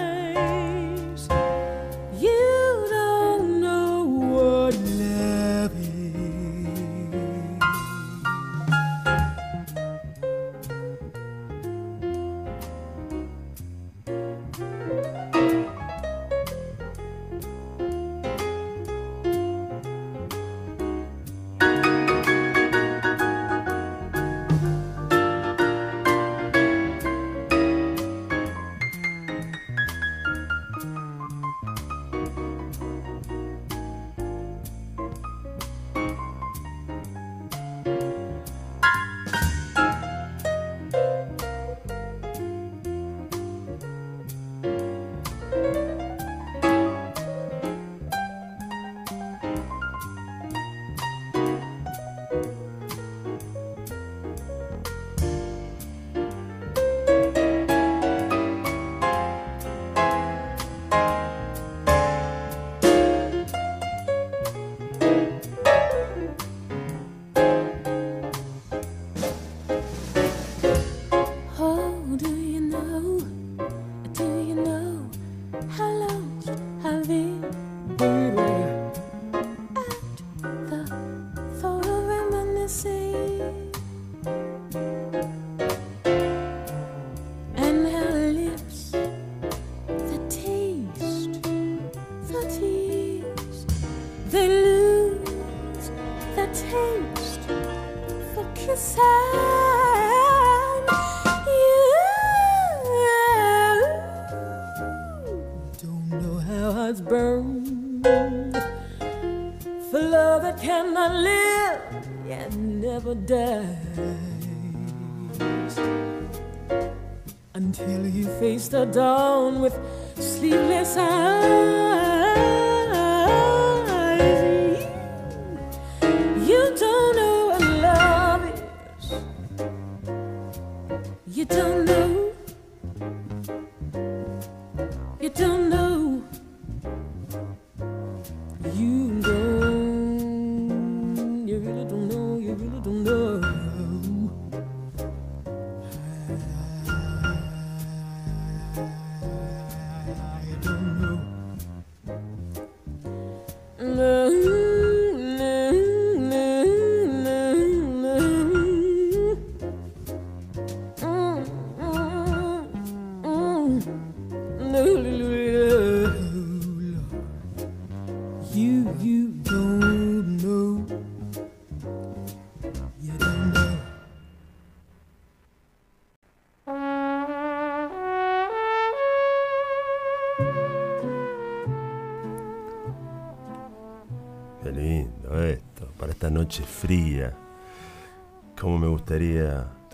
[118.76, 118.86] You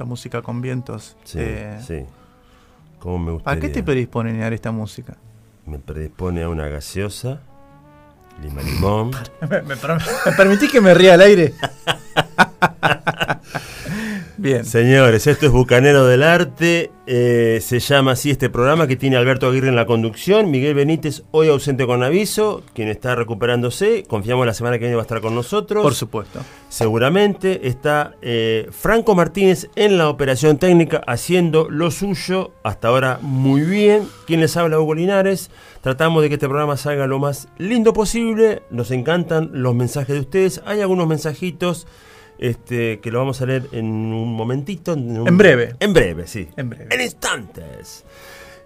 [0.02, 1.15] Esta música con vientos.
[1.23, 2.06] Sí, eh, sí.
[2.98, 3.61] Cómo me ¿A gustaría.
[3.61, 5.15] qué te predispone esta música?
[5.68, 7.40] Me predispone a una gaseosa,
[8.41, 9.11] lima limón.
[9.48, 9.76] ¿Me, me
[10.26, 11.53] me permitís que me ría al aire?
[14.42, 14.66] Bien.
[14.66, 16.90] Señores, esto es Bucanero del Arte.
[17.06, 20.50] eh, se llama así este programa que tiene Alberto Aguirre en la conducción.
[20.50, 24.04] Miguel Benítez, hoy ausente con aviso, quien está recuperándose.
[24.08, 25.84] Confiamos la semana que viene va a estar con nosotros.
[25.84, 26.40] Por supuesto.
[26.70, 32.50] Seguramente está eh, Franco Martínez en la operación técnica haciendo lo suyo.
[32.64, 34.08] Hasta ahora muy bien.
[34.26, 35.52] Quien les habla, Hugo Linares.
[35.82, 38.64] Tratamos de que este programa salga lo más lindo posible.
[38.72, 40.64] Nos encantan los mensajes de ustedes.
[40.66, 41.86] Hay algunos mensajitos
[42.42, 44.94] este, que lo vamos a leer en un momentito.
[44.94, 45.76] un- En breve.
[45.80, 46.50] En breve, sí.
[46.58, 46.94] En breve.
[46.94, 48.04] En instantes.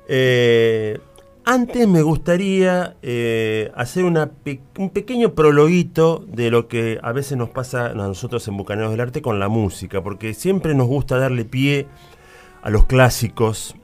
[0.07, 0.97] Eh,
[1.45, 4.31] antes me gustaría eh, hacer una
[4.79, 9.01] un pequeño prologuito de lo que a veces nos pasa a nosotros en Bucaneros del
[9.01, 11.85] Arte con la música, porque siempre nos gusta darle pie
[12.63, 13.75] a los clásicos.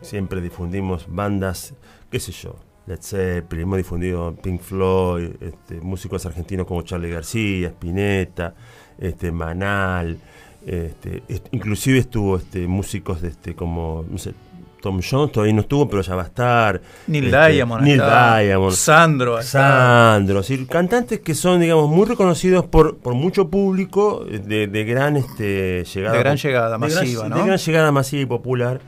[0.00, 1.74] Siempre difundimos bandas,
[2.08, 2.54] qué sé yo,
[2.86, 8.54] Led Zeppelin, hemos difundido Pink Floyd, este, músicos argentinos como Charlie García, Spinetta,
[8.98, 10.18] este, Manal,
[10.66, 14.32] este, est- inclusive estuvo este, músicos de este, como, no sé,
[14.80, 16.80] Tom Jones todavía no estuvo, pero ya va a estar.
[17.08, 17.82] Neil Este, Diamond.
[17.84, 18.00] Neil.
[18.00, 18.74] Diamond.
[18.76, 19.42] Sandro.
[19.42, 25.16] Sandro, decir, cantantes que son, digamos, muy reconocidos por, por mucho público, de, de gran
[25.16, 26.16] este, llegada.
[26.16, 27.36] De gran llegada de gran- masiva, ¿no?
[27.38, 28.80] De gran llegada masiva y popular.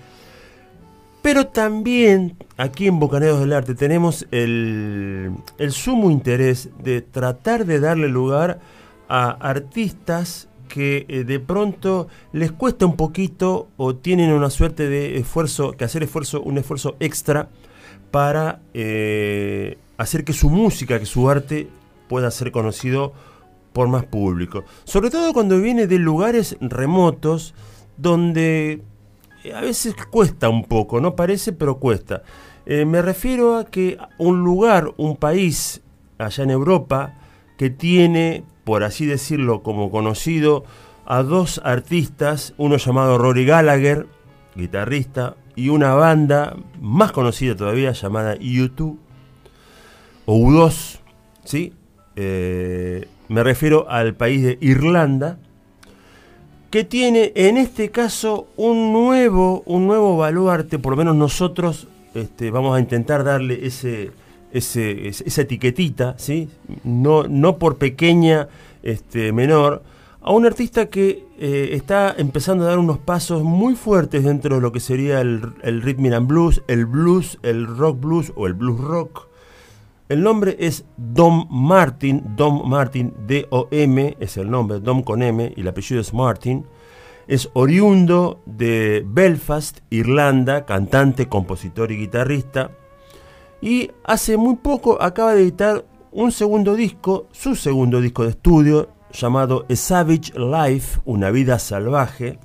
[1.22, 7.78] Pero también aquí en Bocaneros del Arte tenemos el, el sumo interés de tratar de
[7.80, 8.58] darle lugar a
[9.10, 15.72] artistas que eh, de pronto les cuesta un poquito o tienen una suerte de esfuerzo,
[15.72, 17.50] que hacer esfuerzo, un esfuerzo extra
[18.10, 21.68] para eh, hacer que su música, que su arte
[22.08, 23.12] pueda ser conocido
[23.72, 24.64] por más público.
[24.84, 27.54] Sobre todo cuando viene de lugares remotos
[27.96, 28.82] donde
[29.44, 32.22] eh, a veces cuesta un poco, no parece, pero cuesta.
[32.66, 35.80] Me refiero a que un lugar, un país
[36.18, 37.14] allá en Europa,
[37.56, 40.62] que tiene, por así decirlo, como conocido
[41.04, 44.06] a dos artistas, uno llamado Rory Gallagher,
[44.54, 48.96] guitarrista, y una banda más conocida todavía llamada U2
[50.24, 51.00] o U2,
[51.42, 51.72] ¿sí?
[52.14, 55.40] Eh, me refiero al país de Irlanda,
[56.70, 62.52] que tiene en este caso un nuevo, un nuevo baluarte, por lo menos nosotros este,
[62.52, 64.12] vamos a intentar darle ese,
[64.52, 66.48] esa etiquetita, ¿sí?
[66.84, 68.48] no, no por pequeña,
[68.82, 69.82] este, menor,
[70.22, 74.60] a un artista que eh, está empezando a dar unos pasos muy fuertes dentro de
[74.60, 78.54] lo que sería el, el rhythm and blues, el blues, el rock blues o el
[78.54, 79.30] blues rock.
[80.10, 85.60] El nombre es Dom Martin, Dom Martin, D-O-M, es el nombre, Dom con M, y
[85.60, 86.66] el apellido es Martin.
[87.28, 92.72] Es oriundo de Belfast, Irlanda, cantante, compositor y guitarrista.
[93.62, 98.88] Y hace muy poco acaba de editar un segundo disco, su segundo disco de estudio,
[99.12, 102.38] llamado A Savage Life, Una vida salvaje,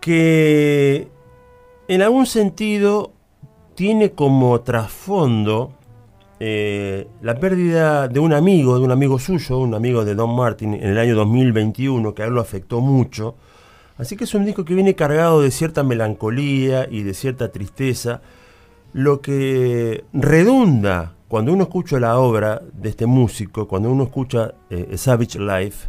[0.00, 1.08] que
[1.88, 3.12] en algún sentido
[3.74, 5.72] tiene como trasfondo
[6.38, 10.72] eh, la pérdida de un amigo, de un amigo suyo, un amigo de Don Martin
[10.74, 13.34] en el año 2021, que a él lo afectó mucho.
[13.98, 18.22] Así que es un disco que viene cargado de cierta melancolía y de cierta tristeza,
[18.92, 24.96] lo que redunda cuando uno escucha la obra de este músico, cuando uno escucha eh,
[24.96, 25.88] Savage Life,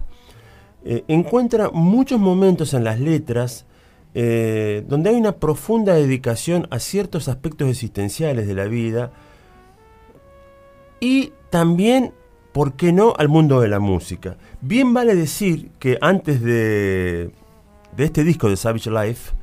[0.85, 3.65] eh, encuentra muchos momentos en las letras
[4.13, 9.11] eh, donde hay una profunda dedicación a ciertos aspectos existenciales de la vida
[10.99, 12.13] y también,
[12.51, 14.37] ¿por qué no?, al mundo de la música.
[14.61, 17.31] Bien vale decir que antes de,
[17.95, 19.33] de este disco de Savage Life,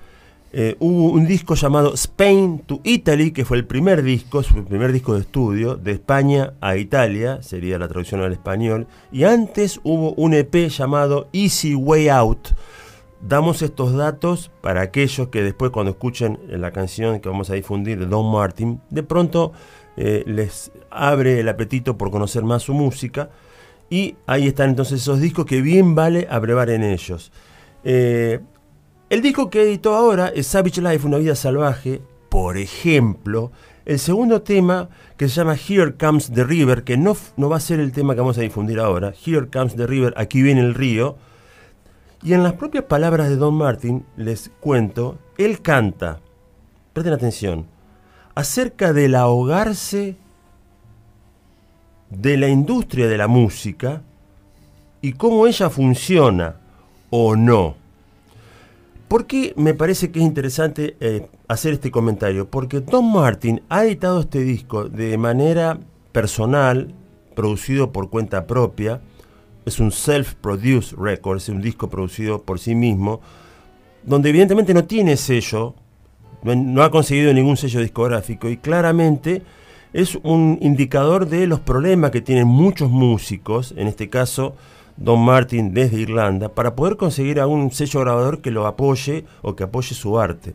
[0.51, 4.93] eh, hubo un disco llamado Spain to Italy, que fue el primer disco, su primer
[4.93, 10.15] disco de estudio, de España a Italia, sería la traducción al español, y antes hubo
[10.15, 12.49] un EP llamado Easy Way Out.
[13.21, 17.99] Damos estos datos para aquellos que después cuando escuchen la canción que vamos a difundir
[17.99, 19.53] de Don Martin, de pronto
[19.97, 23.29] eh, les abre el apetito por conocer más su música,
[23.91, 27.33] y ahí están entonces esos discos que bien vale abrevar en ellos.
[27.85, 28.41] Eh,
[29.11, 32.03] el disco que editó ahora es Savage Life, una vida salvaje.
[32.29, 33.51] Por ejemplo,
[33.87, 37.61] el segundo tema que se llama Here Comes the River, que no, no va a
[37.61, 39.15] ser el tema que vamos a difundir ahora.
[39.25, 41.17] Here Comes the River, aquí viene el río.
[42.23, 46.21] Y en las propias palabras de Don Martin, les cuento, él canta,
[46.93, 47.67] presten atención,
[48.35, 50.17] acerca del ahogarse
[52.11, 54.03] de la industria de la música
[55.01, 56.57] y cómo ella funciona
[57.09, 57.78] o no.
[59.09, 62.51] ¿Por qué me parece que es interesante eh, hacer este comentario?
[62.51, 65.81] Porque Don Martin ha editado este disco de manera
[66.13, 66.95] personal,
[67.35, 69.01] producido por cuenta propia.
[69.65, 73.23] Es un self-produced record, es un disco producido por sí mismo,
[74.03, 75.75] donde evidentemente no tiene sello,
[76.43, 79.43] no ha conseguido ningún sello discográfico y claramente
[79.95, 84.55] es un indicador de los problemas que tienen muchos músicos, en este caso
[84.99, 89.55] Don Martin desde Irlanda, para poder conseguir a un sello grabador que lo apoye o
[89.55, 90.55] que apoye su arte.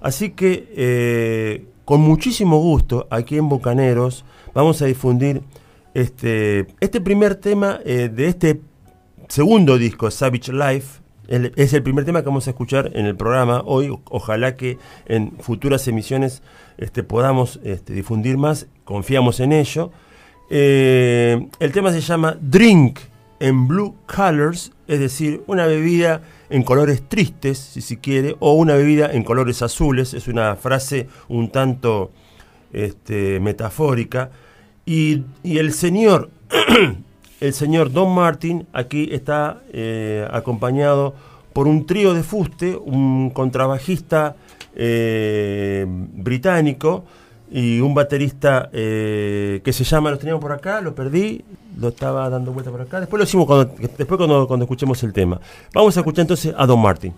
[0.00, 4.24] Así que eh, con muchísimo gusto aquí en Bocaneros
[4.54, 5.42] vamos a difundir
[5.94, 8.60] este, este primer tema eh, de este
[9.28, 11.00] segundo disco, Savage Life.
[11.28, 13.96] Es el primer tema que vamos a escuchar en el programa hoy.
[14.10, 16.42] Ojalá que en futuras emisiones
[16.76, 18.66] este, podamos este, difundir más.
[18.84, 19.92] Confiamos en ello.
[20.50, 22.98] Eh, el tema se llama Drink
[23.40, 28.74] en Blue Colors, es decir, una bebida en colores tristes, si se quiere, o una
[28.74, 30.14] bebida en colores azules.
[30.14, 32.10] Es una frase un tanto
[32.72, 34.30] este, metafórica.
[34.84, 36.30] Y, y el señor,
[37.40, 41.14] el señor Don Martin, aquí está eh, acompañado
[41.52, 44.36] por un trío de fuste, un contrabajista
[44.74, 47.04] eh, británico
[47.50, 51.44] y un baterista eh, que se llama, lo teníamos por acá, lo perdí,
[51.78, 53.00] lo estaba dando vuelta por acá.
[53.00, 55.40] Después lo hicimos cuando, después cuando, cuando escuchemos el tema.
[55.74, 57.12] Vamos a escuchar entonces a Don Martin.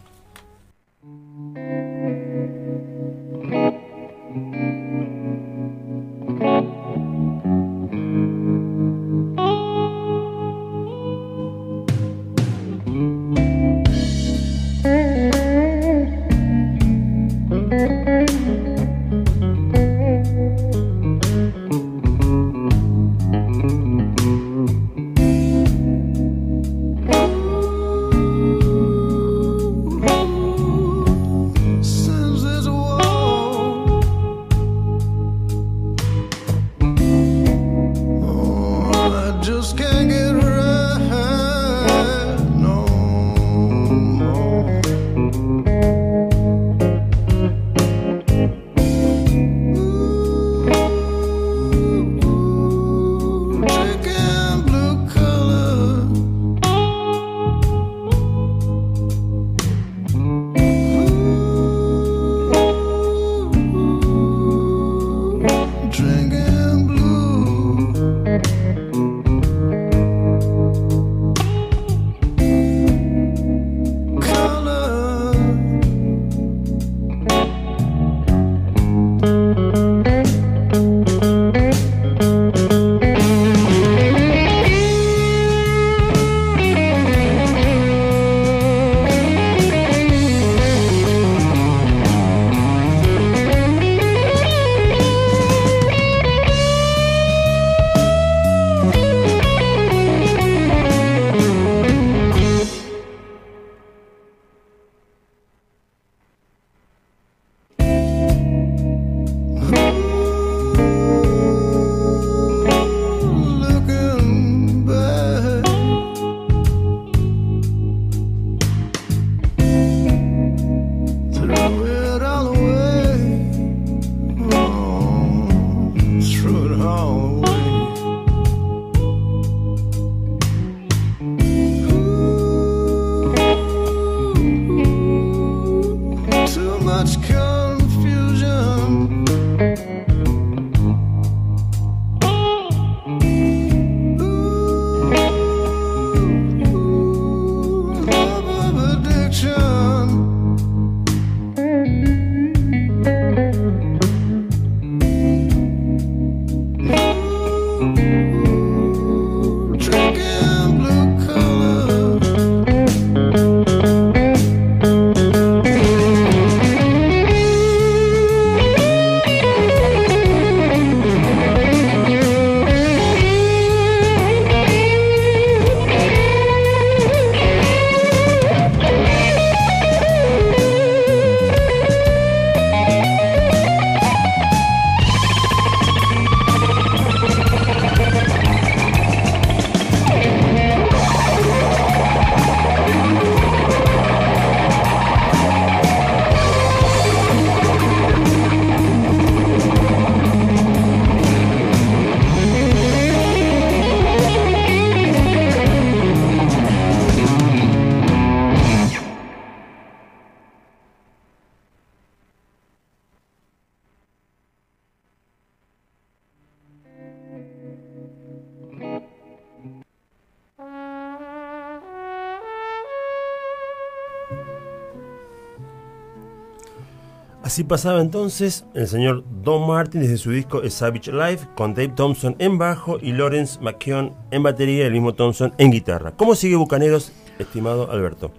[227.52, 231.92] Así pasaba entonces el señor Don Martin desde su disco A Savage Life con Dave
[231.94, 236.12] Thompson en bajo y Lawrence McKeown en batería y el mismo Thompson en guitarra.
[236.12, 238.30] ¿Cómo sigue Bucaneros, estimado Alberto?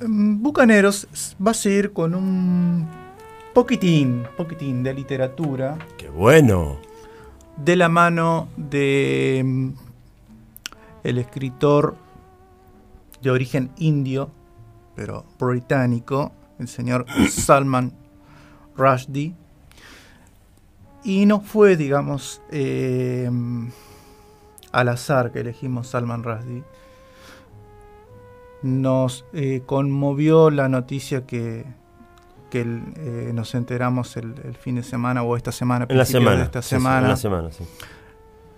[0.00, 1.08] Mm, Bucaneros
[1.44, 2.86] va a seguir con un
[3.52, 6.78] poquitín, poquitín de literatura ¡Qué bueno!
[7.56, 9.68] de la mano de mm,
[11.02, 11.96] el escritor
[13.20, 14.30] de origen indio,
[14.94, 16.30] pero británico,
[16.60, 17.98] el señor Salman
[18.80, 19.34] Rushdie.
[21.04, 23.30] Y no fue, digamos, eh,
[24.72, 26.64] al azar que elegimos Salman Rushdie.
[28.62, 31.64] Nos eh, conmovió la noticia que,
[32.50, 36.36] que eh, nos enteramos el, el fin de semana o esta semana, En la semana.
[36.38, 37.64] de esta sí, semana, en la semana, sí.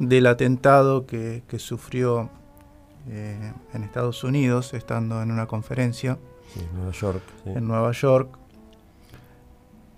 [0.01, 2.31] del atentado que, que sufrió
[3.05, 6.19] en Estados Unidos, estando en una conferencia
[6.55, 7.23] sí, Nueva York.
[7.47, 8.39] en Nueva York.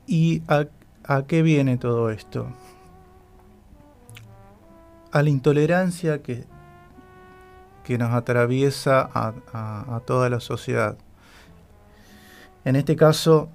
[0.06, 2.46] ¿Y a, qué viene todo esto?
[5.12, 6.44] A la intolerancia que,
[7.84, 10.96] que nos atraviesa a, toda la sociedad.
[12.64, 13.48] En este caso,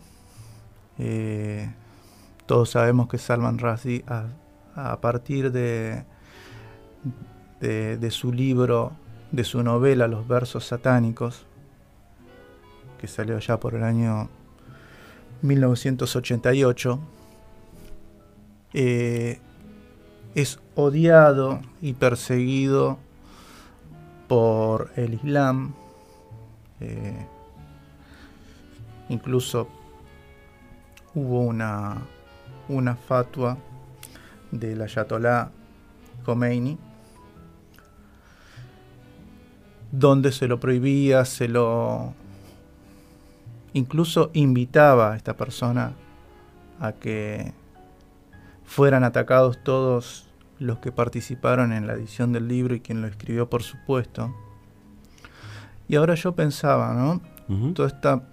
[0.98, 1.72] eh,
[2.46, 6.06] todos sabemos que Salman Rushdie, a, partir de,
[7.60, 8.94] de su libro,
[9.32, 11.46] de su novela Los versos satánicos,
[12.98, 14.30] que salió ya por el año
[15.42, 17.00] 1988,
[18.74, 19.40] eh,
[20.36, 22.98] es odiado y perseguido
[24.28, 25.74] por el Islam.
[26.82, 27.26] eh,
[29.10, 29.68] incluso
[31.16, 31.98] hubo una,
[32.70, 33.58] una fatua
[34.52, 35.50] del Ayatollah
[36.24, 36.78] Khomeini
[39.92, 42.14] donde se lo prohibía, se lo
[43.74, 45.94] incluso invitaba a esta persona
[46.80, 47.54] a que
[48.66, 50.28] fueran atacados todos
[50.60, 54.34] los que participaron en la edición del libro y quien lo escribió, por supuesto.
[55.88, 57.22] Y ahora yo pensaba, ¿no?
[57.74, 58.24] Toda esta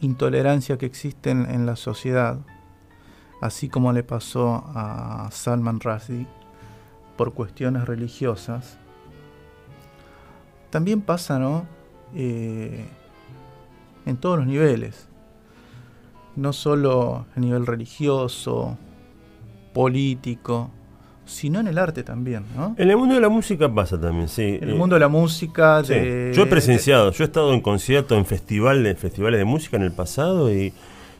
[0.00, 2.38] intolerancia que existe en, en la sociedad,
[3.40, 6.26] así como le pasó a Salman Rushdie
[7.16, 8.78] por cuestiones religiosas,
[10.70, 11.66] también pasa, ¿no?
[12.14, 12.86] Eh,
[14.08, 15.06] en todos los niveles.
[16.36, 18.76] No solo a nivel religioso,
[19.72, 20.70] político,
[21.24, 22.74] sino en el arte también, ¿no?
[22.78, 24.42] En el mundo de la música pasa también, sí.
[24.60, 25.92] En el Eh, mundo de la música, sí.
[25.94, 26.32] de...
[26.34, 29.92] Yo he presenciado, yo he estado en conciertos, en festivales, festivales de música en el
[29.92, 30.72] pasado y,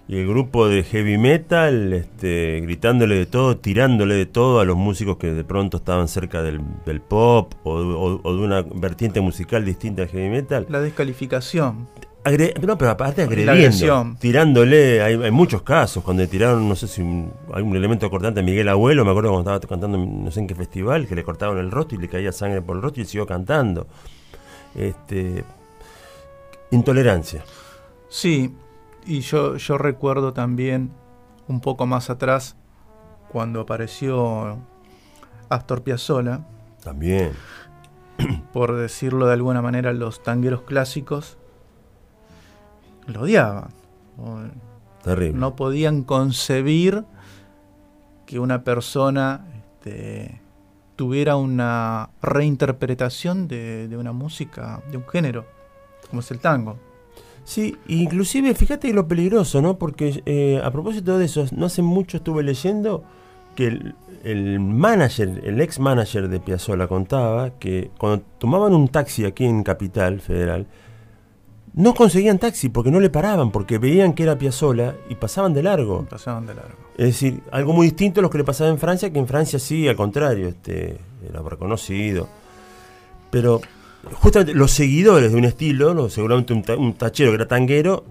[0.09, 4.77] y el grupo de heavy metal este, gritándole de todo, tirándole de todo a los
[4.79, 9.21] músicos que de pronto estaban cerca del, del pop o, o- o de una vertiente
[9.21, 10.65] musical distinta al heavy metal.
[10.71, 11.87] La descalificación.
[12.29, 16.87] Agre- no, pero aparte agrediendo, tirándole, hay, hay muchos casos, cuando le tiraron, no sé
[16.89, 20.31] si un- hay un elemento cortante a Miguel Abuelo, me acuerdo cuando estaba cantando, no
[20.31, 22.83] sé en qué festival, que le cortaban el rostro y le caía sangre por el
[22.83, 23.87] rostro y siguió cantando.
[24.75, 25.45] Este,
[26.71, 27.45] intolerancia.
[28.09, 28.55] Sí,
[29.07, 30.91] y yo, yo recuerdo también
[31.47, 32.57] un poco más atrás
[33.31, 34.59] cuando apareció
[35.49, 36.41] Astor Piazzolla,
[36.83, 37.33] También.
[38.53, 41.39] por decirlo de alguna manera, los tangueros clásicos
[43.09, 43.69] lo odiaban.
[45.03, 45.39] Terrible.
[45.39, 47.05] No podían concebir
[48.27, 50.41] que una persona este,
[50.97, 55.47] tuviera una reinterpretación de, de una música, de un género,
[56.11, 56.77] como es el tango.
[57.45, 59.79] Sí, inclusive fíjate lo peligroso, ¿no?
[59.79, 63.05] Porque eh, a propósito de eso, no hace mucho estuve leyendo
[63.55, 69.25] que el, el manager, el ex manager de Piazzolla contaba que cuando tomaban un taxi
[69.25, 70.67] aquí en Capital Federal,
[71.79, 75.63] no conseguían taxi porque no le paraban, porque veían que era Piazzolla y pasaban de
[75.63, 76.05] largo.
[76.11, 76.75] Pasaban de largo.
[76.99, 79.59] Es decir, algo muy distinto a lo que le pasaba en Francia, que en Francia
[79.59, 82.29] sí, al contrario, este, era reconocido.
[83.31, 83.61] Pero
[84.15, 86.09] justamente los seguidores de un estilo, ¿no?
[86.09, 88.05] seguramente un, ta- un tachero que era tanguero,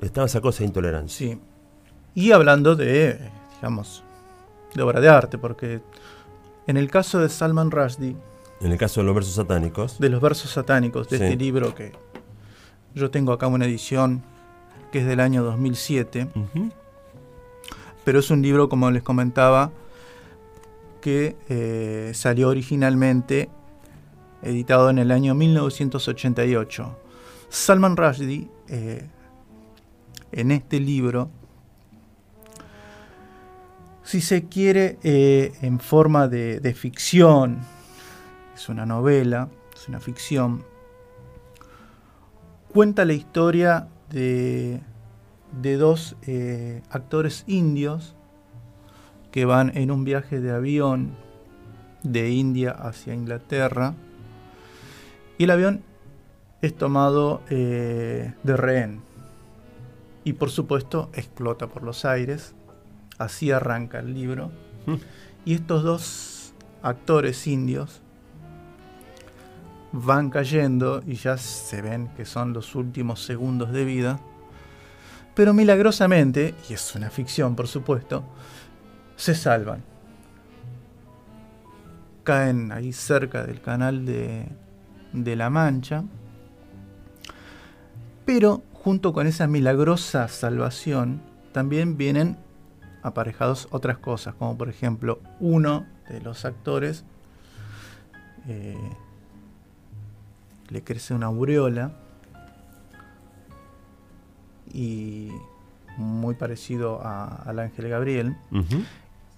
[0.00, 1.28] estaba esa cosa de intolerancia.
[1.34, 1.40] Sí.
[2.14, 3.18] Y hablando de,
[3.56, 4.02] digamos,
[4.74, 5.80] de obra de arte, porque
[6.66, 8.14] en el caso de Salman Rushdie,
[8.60, 11.24] En el caso de los versos satánicos, de los versos satánicos, de Sí.
[11.24, 11.92] este libro que
[12.96, 14.22] yo tengo acá una edición
[14.90, 16.70] que es del año 2007, ujú,
[18.04, 19.70] pero es un libro, como les comentaba,
[21.02, 23.50] que eh, salió originalmente
[24.42, 26.98] editado en el año 1988.
[27.50, 29.06] Salman Rushdie, eh,
[30.32, 31.28] en este libro,
[34.04, 37.58] si se quiere, eh, en forma de, de ficción,
[38.54, 40.64] es una novela, es una ficción,
[42.76, 44.80] cuenta la historia de,
[45.62, 48.14] de dos eh, actores indios
[49.32, 51.16] que van en un viaje de avión
[52.02, 53.94] de India hacia Inglaterra
[55.38, 55.84] y el avión
[56.60, 59.00] es tomado eh, de rehén
[60.24, 62.54] y por supuesto explota por los aires.
[63.16, 64.50] Así arranca el libro.
[64.84, 64.96] Mm.
[65.46, 68.02] Y estos dos actores indios
[69.96, 74.20] van cayendo y ya se ven que son los últimos segundos de vida.
[75.34, 78.24] Pero milagrosamente, y es una ficción por supuesto,
[79.16, 79.82] se salvan.
[82.24, 84.46] Caen ahí cerca del canal de,
[85.12, 86.04] de la Mancha.
[88.24, 92.36] Pero junto con esa milagrosa salvación también vienen
[93.02, 97.04] aparejados otras cosas, como por ejemplo uno de los actores
[98.48, 98.76] eh,
[100.70, 101.92] le crece una aureola
[104.72, 105.30] y
[105.96, 108.36] muy parecido a- al ángel Gabriel.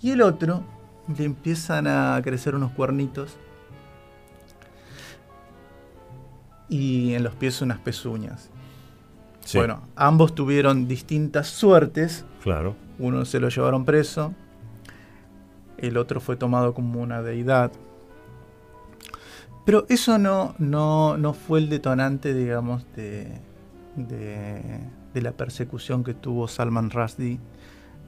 [0.00, 0.62] Y el otro
[1.16, 3.36] le empiezan a crecer unos cuernitos
[6.68, 8.50] y en los pies unas pezuñas.
[9.44, 12.24] Sí, Bueno, ambos tuvieron distintas suertes.
[12.42, 12.74] claro.
[12.98, 14.34] Uno se lo llevaron preso,
[15.78, 17.70] el otro fue tomado como una deidad.
[19.68, 23.30] Pero eso no, no, no fue el detonante, digamos, de,
[23.96, 24.80] de,
[25.12, 27.38] de la persecución que tuvo Salman Rushdie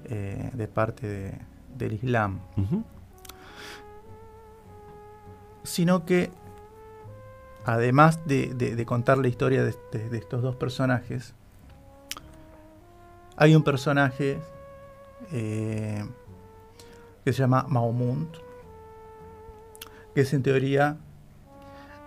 [0.07, 1.39] eh, de parte de-
[1.77, 2.41] del Islam.
[5.63, 6.31] Sino que
[7.67, 9.75] además de, contar la historia de,
[10.17, 11.35] estos dos personajes,
[13.37, 14.39] hay un personaje
[15.31, 16.07] eh,
[17.23, 18.29] que se llama Mahomund,
[20.15, 20.97] que es en teoría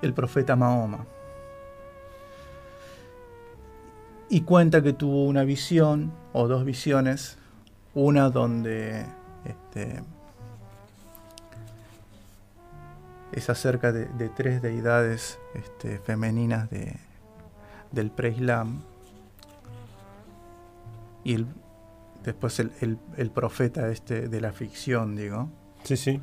[0.04, 1.06] el profeta Mahoma.
[4.30, 7.38] Y cuenta que tuvo una visión o dos visiones,
[7.94, 9.06] una donde
[9.46, 10.02] este,
[13.32, 16.98] es acerca de, de tres deidades este, femeninas de,
[17.92, 18.82] del pre-Islam.
[21.24, 21.48] Y el-
[22.24, 25.50] después el, el- el profeta este de la ficción, digo,
[25.84, 26.22] Sí, sí.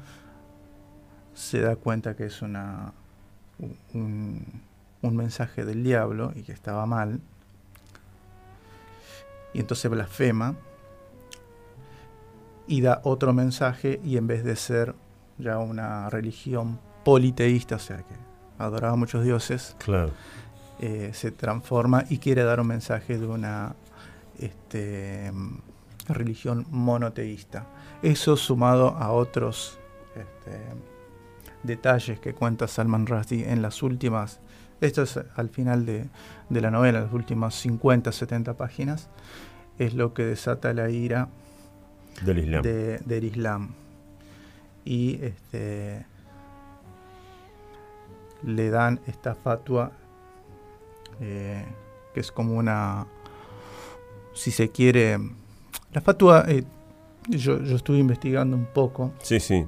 [1.34, 2.92] se da cuenta que es una,
[3.94, 4.44] un,
[5.02, 7.20] un mensaje del diablo y que estaba mal.
[9.52, 10.54] Y entonces blasfema
[12.66, 14.94] y da otro mensaje y en vez de ser
[15.38, 18.14] ya una religión politeísta, o sea que
[18.58, 20.10] adoraba a muchos dioses, Claro.
[20.78, 23.74] eh, se transforma y quiere dar un mensaje de una
[24.38, 25.32] este,
[26.08, 27.66] religión monoteísta.
[28.02, 29.78] Eso sumado a otros
[30.14, 30.58] este,
[31.62, 34.40] detalles que cuenta Salman Rushdie en las últimas,
[34.80, 36.06] esto es al final de,
[36.48, 39.08] de la novela, las últimas 50, 70 páginas,
[39.78, 41.28] es lo que desata la ira
[42.24, 42.62] Del Islam.
[42.62, 43.70] de- del Islam.
[44.84, 46.04] Y este,
[48.42, 49.92] le dan esta fatua,
[51.20, 51.64] eh,
[52.14, 53.06] que es como una,
[54.32, 55.18] si se quiere,
[55.92, 56.64] la fatua, eh,
[57.28, 59.66] yo, yo estuve investigando un poco, Sí, sí.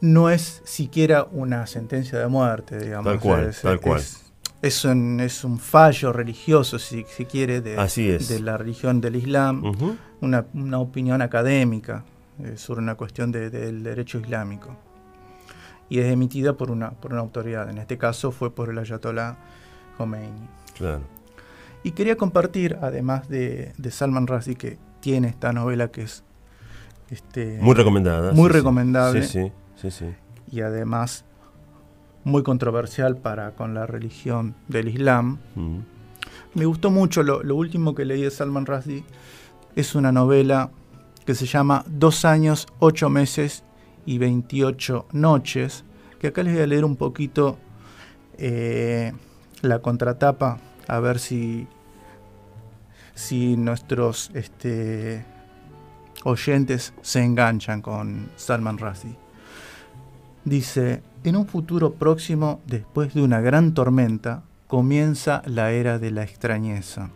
[0.00, 3.12] No es siquiera una sentencia de muerte, digamos.
[3.12, 4.00] Tal cual, es, tal cual.
[4.00, 4.20] Es,
[4.62, 8.28] es un, es un fallo religioso, si se quiere, de, Así es.
[8.28, 9.62] de la religión del Islam
[10.20, 12.04] una, una opinión académica
[12.42, 14.74] eh, sobre una cuestión de- del derecho islámico.
[15.90, 17.68] Y es emitida por una, por una autoridad.
[17.68, 19.36] En este caso fue por el Ayatollah
[19.98, 20.48] Khomeini.
[20.76, 21.02] Claro.
[21.82, 26.24] Y quería compartir, además de, de Salman Rushdie, que tiene esta novela que es
[27.10, 28.32] este, Muy recomendada.
[28.32, 28.52] muy sí.
[28.54, 29.22] recomendable.
[29.26, 29.52] Sí, sí,
[29.90, 30.14] sí, sí.
[30.50, 31.24] y además
[32.24, 35.38] muy controversial para con la religión del Islam.
[35.54, 35.78] Mm.
[36.54, 39.04] Me gustó mucho lo, lo último que leí de Salman Rushdie.
[39.76, 40.70] Es una novela
[41.26, 43.64] que se llama Dos años, ocho meses
[44.06, 45.84] y 28 noches.
[46.18, 47.58] Que acá les voy a leer un poquito
[48.38, 49.12] eh,
[49.62, 51.66] la contratapa, a ver si,
[53.14, 55.24] si nuestros este,
[56.24, 59.23] oyentes se enganchan con Salman Rushdie.
[60.44, 66.22] Dice, en un futuro próximo, después de una gran tormenta, comienza la era de la
[66.22, 67.10] extrañeza.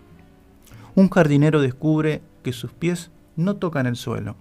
[0.95, 4.37] Un jardinero descubre que sus pies no tocan el suelo.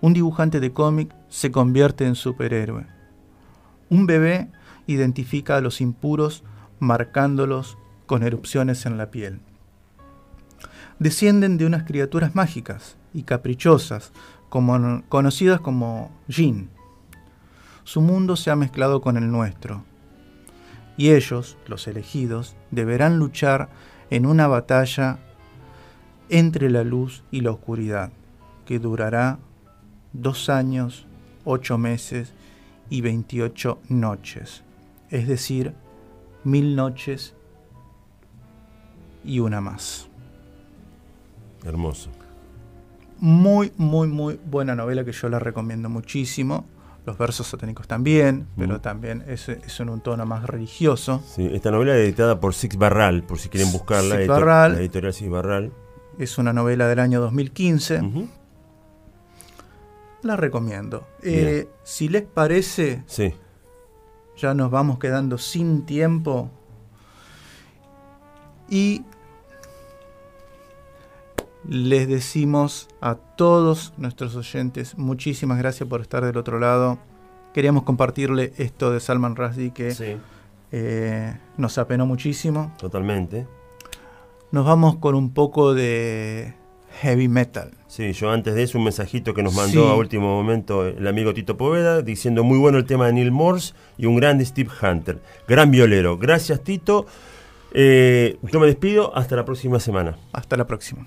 [0.00, 2.86] Un dibujante de cómic se convierte en superhéroe.
[3.88, 4.50] Un bebé
[4.86, 6.42] identifica a los impuros
[6.80, 9.40] marcándolos con erupciones en la piel.
[10.98, 14.12] Descienden de unas criaturas mágicas y caprichosas,
[14.48, 16.73] conocidas como Jin.
[17.84, 19.84] Su mundo se ha mezclado con el nuestro,
[20.96, 23.68] y ellos, los elegidos, deberán luchar
[24.10, 25.18] en una batalla
[26.30, 28.10] Entre la luz y la oscuridad,
[28.64, 29.38] que durará
[30.14, 31.06] dos años,
[31.44, 32.32] ocho meses
[32.88, 34.62] y 28 noches,
[35.10, 35.74] es decir,
[36.44, 37.34] mil noches
[39.22, 40.08] y una más.
[41.64, 42.10] Hermoso.
[43.18, 46.64] Muy, muy, muy buena novela que yo la recomiendo muchísimo.
[47.06, 48.80] Los versos satánicos también, pero Mm.
[48.80, 51.22] también es, es en un tono más religioso.
[51.26, 54.16] Sí, esta novela es editada por Six Barral, por si quieren buscarla.
[54.16, 54.72] Six Barral.
[54.72, 55.72] La editorial Six Barral.
[56.18, 58.00] Es una novela del año 2015.
[58.00, 58.28] Ujú.
[60.22, 61.06] La recomiendo.
[61.22, 63.34] Eh, si les parece, Sí.
[64.38, 66.50] ya nos vamos quedando sin tiempo.
[68.70, 69.02] Y
[71.68, 76.98] les decimos a todos nuestros oyentes muchísimas gracias por estar del otro lado.
[77.54, 80.16] Queríamos compartirle esto de Salman Rushdie que Sí,
[80.72, 82.72] eh, nos apenó muchísimo.
[82.78, 83.46] totalmente.
[84.50, 86.54] Nos vamos con un poco de
[87.00, 87.72] heavy metal.
[87.88, 89.90] Sí, yo antes de eso un mensajito que nos mandó Sí.
[89.90, 93.72] a último momento el amigo Tito Poveda diciendo muy bueno el tema de Neil Morse
[93.98, 95.20] y un grande Steve Hunter.
[95.48, 96.18] Gran violero.
[96.18, 97.06] Gracias Tito.
[97.72, 99.16] Eh, yo me despido.
[99.16, 100.16] Hasta la próxima semana.
[100.32, 101.06] Hasta la próxima.